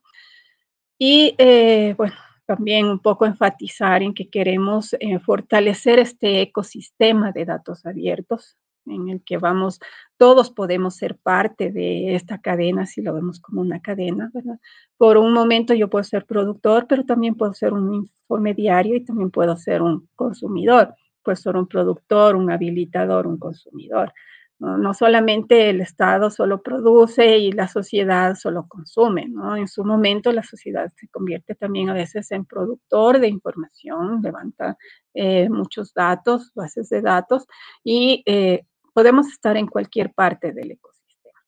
Y 0.98 1.34
eh, 1.38 1.94
bueno, 1.96 2.14
también 2.44 2.86
un 2.88 2.98
poco 3.00 3.24
enfatizar 3.24 4.02
en 4.02 4.12
que 4.12 4.28
queremos 4.28 4.94
fortalecer 5.24 5.98
este 5.98 6.42
ecosistema 6.42 7.32
de 7.32 7.46
datos 7.46 7.86
abiertos 7.86 8.58
en 8.86 9.08
el 9.08 9.22
que 9.22 9.38
vamos, 9.38 9.80
todos 10.16 10.50
podemos 10.50 10.96
ser 10.96 11.16
parte 11.16 11.70
de 11.70 12.14
esta 12.14 12.40
cadena, 12.40 12.86
si 12.86 13.02
lo 13.02 13.14
vemos 13.14 13.40
como 13.40 13.60
una 13.60 13.80
cadena, 13.80 14.30
¿verdad? 14.32 14.58
Por 14.96 15.18
un 15.18 15.32
momento 15.32 15.74
yo 15.74 15.90
puedo 15.90 16.04
ser 16.04 16.26
productor, 16.26 16.86
pero 16.88 17.04
también 17.04 17.34
puedo 17.34 17.54
ser 17.54 17.72
un 17.72 17.94
intermediario 18.28 18.96
y 18.96 19.04
también 19.04 19.30
puedo 19.30 19.56
ser 19.56 19.82
un 19.82 20.08
consumidor. 20.14 20.94
Puedo 21.22 21.36
ser 21.36 21.56
un 21.56 21.66
productor, 21.66 22.36
un 22.36 22.50
habilitador, 22.50 23.26
un 23.26 23.38
consumidor. 23.38 24.12
No, 24.58 24.94
solamente 24.94 25.68
el 25.68 25.82
Estado 25.82 26.30
solo 26.30 26.62
produce 26.62 27.36
y 27.36 27.52
la 27.52 27.68
sociedad 27.68 28.36
solo 28.36 28.66
consume, 28.66 29.28
¿no? 29.28 29.54
En 29.54 29.68
su 29.68 29.84
momento 29.84 30.32
la 30.32 30.42
sociedad 30.42 30.90
se 30.96 31.08
convierte 31.08 31.54
también 31.54 31.90
a 31.90 31.94
veces 31.94 32.30
en 32.32 32.46
productor 32.46 33.20
de 33.20 33.28
información, 33.28 34.22
levanta 34.22 34.78
eh, 35.12 35.50
muchos 35.50 35.92
datos, 35.92 36.52
bases 36.54 36.88
de 36.88 37.02
datos 37.02 37.46
y 37.84 38.22
eh, 38.24 38.64
podemos 38.96 39.28
estar 39.28 39.58
en 39.58 39.66
cualquier 39.66 40.14
parte 40.14 40.52
del 40.52 40.70
ecosistema. 40.70 41.38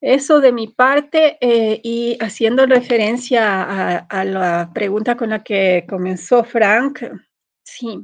Eso 0.00 0.40
de 0.40 0.50
mi 0.50 0.66
parte 0.66 1.38
eh, 1.40 1.80
y 1.84 2.18
haciendo 2.20 2.66
referencia 2.66 4.00
a, 4.00 4.24
la 4.24 4.72
pregunta 4.74 5.16
con 5.16 5.30
la 5.30 5.44
que 5.44 5.86
comenzó 5.88 6.42
Frank, 6.42 6.98
sí, 7.62 8.00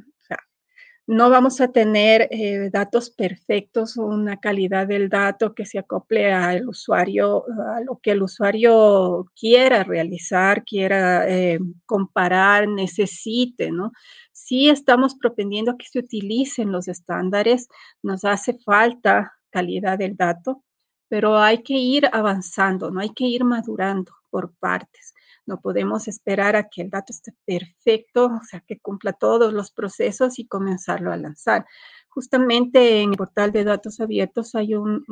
no 1.08 1.30
vamos 1.30 1.60
a 1.60 1.72
tener 1.72 2.28
eh, 2.30 2.70
datos 2.70 3.10
perfectos 3.10 3.96
o 3.96 4.04
una 4.04 4.36
calidad 4.36 4.86
del 4.86 5.08
dato 5.08 5.52
que 5.52 5.66
se 5.66 5.80
acople 5.80 6.30
al 6.30 6.68
usuario, 6.68 7.44
a 7.74 7.80
lo 7.80 7.98
que 8.00 8.12
el 8.12 8.22
usuario 8.22 9.26
quiera 9.34 9.82
realizar, 9.82 10.64
quiera 10.64 11.28
eh, 11.28 11.58
comparar, 11.86 12.68
necesite, 12.68 13.72
¿no? 13.72 13.90
Sí 14.38 14.68
estamos 14.68 15.14
propendiendo 15.14 15.76
que 15.76 15.86
se 15.86 15.98
utilicen 15.98 16.72
los 16.72 16.88
estándares, 16.88 17.68
nos 18.02 18.24
hace 18.24 18.58
falta 18.58 19.34
calidad 19.50 19.98
del 19.98 20.16
dato, 20.16 20.64
pero 21.08 21.38
hay 21.38 21.62
que 21.62 21.74
ir 21.74 22.08
avanzando, 22.12 22.90
no 22.90 23.00
hay 23.00 23.10
que 23.10 23.24
ir 23.24 23.44
madurando 23.44 24.12
por 24.30 24.54
partes. 24.56 25.14
No 25.46 25.60
podemos 25.60 26.08
esperar 26.08 26.56
a 26.56 26.68
que 26.68 26.82
el 26.82 26.90
dato 26.90 27.12
esté 27.12 27.32
perfecto, 27.46 28.26
o 28.26 28.44
sea, 28.44 28.60
que 28.60 28.78
cumpla 28.78 29.14
todos 29.14 29.52
los 29.52 29.70
procesos 29.70 30.38
y 30.38 30.46
comenzarlo 30.46 31.10
a 31.10 31.16
lanzar. 31.16 31.64
Justamente 32.08 33.00
en 33.00 33.10
el 33.10 33.16
portal 33.16 33.52
de 33.52 33.64
datos 33.64 34.00
abiertos 34.00 34.54
hay 34.54 34.74
un 34.74 35.04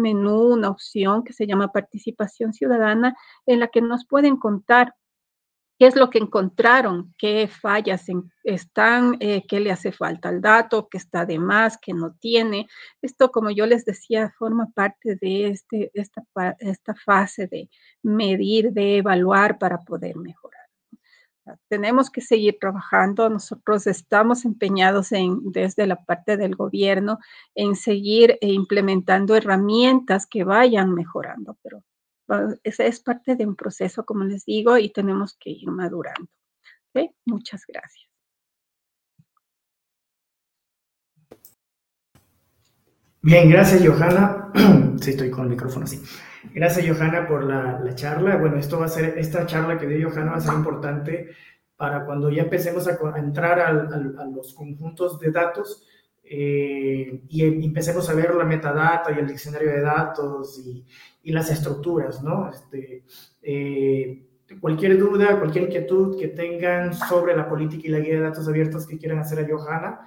menú, 0.00 0.52
una 0.52 0.70
opción 0.70 1.24
que 1.24 1.32
se 1.32 1.46
llama 1.46 1.72
participación 1.72 2.52
ciudadana, 2.52 3.16
en 3.46 3.58
la 3.60 3.68
que 3.68 3.82
nos 3.82 4.06
pueden 4.06 4.36
contar 4.36 4.94
qué 5.80 5.86
es 5.86 5.96
lo 5.96 6.10
que 6.10 6.18
encontraron, 6.18 7.14
qué 7.16 7.48
fallas 7.48 8.04
están, 8.44 9.16
eh, 9.18 9.46
qué 9.48 9.60
le 9.60 9.72
hace 9.72 9.92
falta 9.92 10.28
al 10.28 10.42
dato, 10.42 10.90
qué 10.90 10.98
está 10.98 11.24
de 11.24 11.38
más, 11.38 11.78
qué 11.78 11.94
no 11.94 12.14
tiene. 12.20 12.68
Esto, 13.00 13.30
como 13.30 13.50
yo 13.50 13.64
les 13.64 13.86
decía, 13.86 14.30
forma 14.38 14.70
parte 14.74 15.16
de 15.18 15.46
este, 15.46 15.90
esta, 15.94 16.22
esta 16.58 16.94
fase 16.94 17.46
de 17.46 17.70
medir, 18.02 18.72
de 18.72 18.98
evaluar 18.98 19.58
para 19.58 19.78
poder 19.78 20.16
mejorar. 20.16 20.60
Tenemos 21.68 22.10
que 22.10 22.20
seguir 22.20 22.58
trabajando. 22.60 23.30
Nosotros 23.30 23.86
estamos 23.86 24.44
empeñados 24.44 25.12
en, 25.12 25.50
desde 25.50 25.86
la 25.86 25.96
parte 26.04 26.36
del 26.36 26.56
gobierno 26.56 27.20
en 27.54 27.74
seguir 27.74 28.36
e 28.42 28.48
implementando 28.48 29.34
herramientas 29.34 30.26
que 30.26 30.44
vayan 30.44 30.92
mejorando, 30.92 31.56
pero 31.62 31.82
esa 32.62 32.84
es 32.84 33.00
parte 33.00 33.36
de 33.36 33.46
un 33.46 33.56
proceso, 33.56 34.04
como 34.04 34.24
les 34.24 34.44
digo, 34.44 34.78
y 34.78 34.90
tenemos 34.90 35.36
que 35.38 35.50
ir 35.50 35.70
madurando. 35.70 36.28
Muchas 37.24 37.64
gracias. 37.66 38.08
Bien, 43.22 43.50
gracias 43.50 43.86
Johanna. 43.86 44.52
Sí, 45.00 45.12
estoy 45.12 45.30
con 45.30 45.44
el 45.44 45.50
micrófono 45.50 45.86
así. 45.86 46.02
Gracias 46.52 46.86
Johanna 46.86 47.26
por 47.26 47.44
la, 47.44 47.94
charla. 47.94 48.36
Bueno, 48.36 48.58
esto 48.58 48.78
va 48.78 48.84
a 48.84 48.88
ser, 48.88 49.16
esta 49.16 49.46
charla 49.46 49.78
que 49.78 49.86
dio 49.86 50.10
Johanna 50.10 50.32
va 50.32 50.36
a 50.36 50.40
ser 50.40 50.52
importante 50.52 51.30
para 51.74 52.04
cuando 52.04 52.28
ya 52.28 52.42
empecemos 52.42 52.86
a, 52.86 52.98
entrar 53.18 53.60
a 53.60 53.72
los 53.72 54.52
conjuntos 54.52 55.18
de 55.18 55.30
datos 55.30 55.86
eh, 56.32 57.24
y 57.28 57.64
empecemos 57.64 58.08
a 58.08 58.14
ver 58.14 58.36
la 58.36 58.44
metadata 58.44 59.10
y 59.10 59.18
el 59.18 59.26
diccionario 59.26 59.68
de 59.68 59.80
datos 59.80 60.60
y, 60.64 60.86
y 61.24 61.32
las 61.32 61.50
estructuras, 61.50 62.22
¿no? 62.22 62.48
Este, 62.48 63.02
eh, 63.42 64.28
cualquier 64.60 64.96
duda, 64.96 65.40
cualquier 65.40 65.64
inquietud 65.64 66.16
que 66.16 66.28
tengan 66.28 66.94
sobre 66.94 67.36
la 67.36 67.48
política 67.48 67.82
y 67.88 67.90
la 67.90 67.98
guía 67.98 68.14
de 68.14 68.20
datos 68.20 68.46
abiertos 68.46 68.86
que 68.86 68.96
quieran 68.96 69.18
hacer 69.18 69.40
a 69.40 69.48
Johanna, 69.48 70.06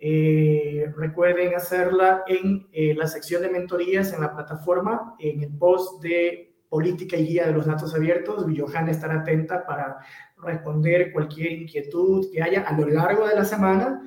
eh, 0.00 0.92
recuerden 0.96 1.54
hacerla 1.54 2.24
en 2.26 2.66
la 2.98 3.06
sección 3.06 3.42
de 3.42 3.50
mentorías 3.50 4.12
en 4.12 4.22
la 4.22 4.34
plataforma, 4.34 5.14
en 5.20 5.44
el 5.44 5.56
post 5.56 6.02
de 6.02 6.52
política 6.68 7.16
y 7.16 7.28
guía 7.28 7.46
de 7.46 7.52
los 7.52 7.66
datos 7.66 7.94
abiertos. 7.94 8.44
Johanna 8.44 8.90
estará 8.90 9.20
atenta 9.20 9.64
para 9.64 9.98
responder 10.42 11.12
cualquier 11.12 11.52
inquietud 11.52 12.26
que 12.32 12.42
haya 12.42 12.62
a 12.62 12.76
lo 12.76 12.88
largo 12.88 13.28
de 13.28 13.36
la 13.36 13.44
semana 13.44 14.02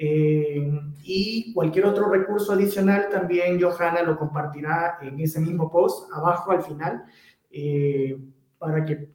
eh, 0.00 0.70
y 1.02 1.52
cualquier 1.52 1.86
otro 1.86 2.08
recurso 2.08 2.52
adicional 2.52 3.08
también 3.10 3.60
Johanna 3.60 4.02
lo 4.02 4.16
compartirá 4.16 4.96
en 5.02 5.18
ese 5.18 5.40
mismo 5.40 5.72
post 5.72 6.08
abajo 6.12 6.52
al 6.52 6.62
final 6.62 7.02
eh, 7.50 8.16
para 8.58 8.84
que 8.84 9.10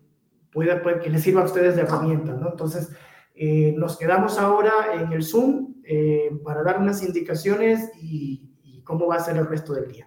pueda, 0.51 0.83
pues, 0.83 1.01
que 1.01 1.09
les 1.09 1.21
sirva 1.21 1.41
a 1.41 1.45
ustedes 1.45 1.77
de 1.77 1.83
herramienta, 1.83 2.33
¿no? 2.33 2.49
Entonces, 2.49 2.91
eh, 3.33 3.73
nos 3.77 3.97
quedamos 3.97 4.37
ahora 4.37 4.73
en 5.01 5.13
el 5.13 5.23
Zoom 5.23 5.75
para 6.43 6.63
dar 6.63 6.79
unas 6.79 7.01
indicaciones 7.01 7.89
y, 8.01 8.49
cómo 8.83 9.07
va 9.07 9.15
a 9.15 9.19
ser 9.21 9.37
el 9.37 9.47
resto 9.47 9.73
del 9.73 9.89
día. 9.89 10.05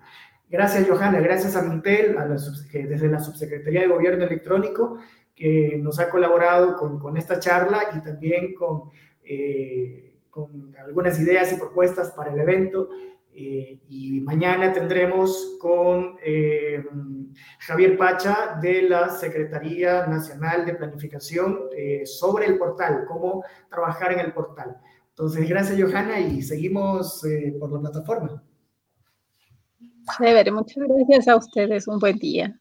Gracias, 0.50 0.86
Johanna. 0.86 1.18
Gracias 1.20 1.56
a 1.56 1.62
Mintel, 1.62 2.18
a 2.18 2.26
desde 2.26 3.08
la 3.08 3.20
Subsecretaría 3.20 3.80
de 3.80 3.88
Gobierno 3.88 4.24
Electrónico, 4.24 4.98
que 5.34 5.78
nos 5.82 5.98
ha 5.98 6.10
colaborado 6.10 6.76
con, 6.76 6.98
con 6.98 7.16
esta 7.16 7.40
charla 7.40 7.84
y 7.96 8.02
también 8.02 8.54
con 8.54 8.90
con 10.36 10.76
algunas 10.76 11.18
ideas 11.18 11.50
y 11.50 11.56
propuestas 11.56 12.10
para 12.10 12.30
el 12.32 12.38
evento. 12.38 12.90
Eh, 13.32 13.80
y 13.88 14.20
mañana 14.20 14.72
tendremos 14.72 15.56
con 15.60 16.16
eh, 16.22 16.84
Javier 17.60 17.96
Pacha 17.96 18.58
de 18.60 18.82
la 18.82 19.08
Secretaría 19.10 20.06
Nacional 20.06 20.64
de 20.66 20.74
Planificación 20.74 21.60
eh, 21.74 22.04
sobre 22.04 22.46
el 22.46 22.58
portal, 22.58 23.04
cómo 23.08 23.42
trabajar 23.70 24.12
en 24.12 24.20
el 24.20 24.32
portal. 24.32 24.76
Entonces, 25.08 25.48
gracias 25.48 25.80
Johanna 25.80 26.20
y 26.20 26.42
seguimos 26.42 27.22
por 27.58 27.72
la 27.72 27.80
plataforma. 27.80 28.42
Chévere, 30.18 30.52
muchas 30.52 30.84
gracias 30.86 31.28
a 31.28 31.36
ustedes. 31.36 31.88
Un 31.88 31.98
buen 31.98 32.16
día. 32.16 32.60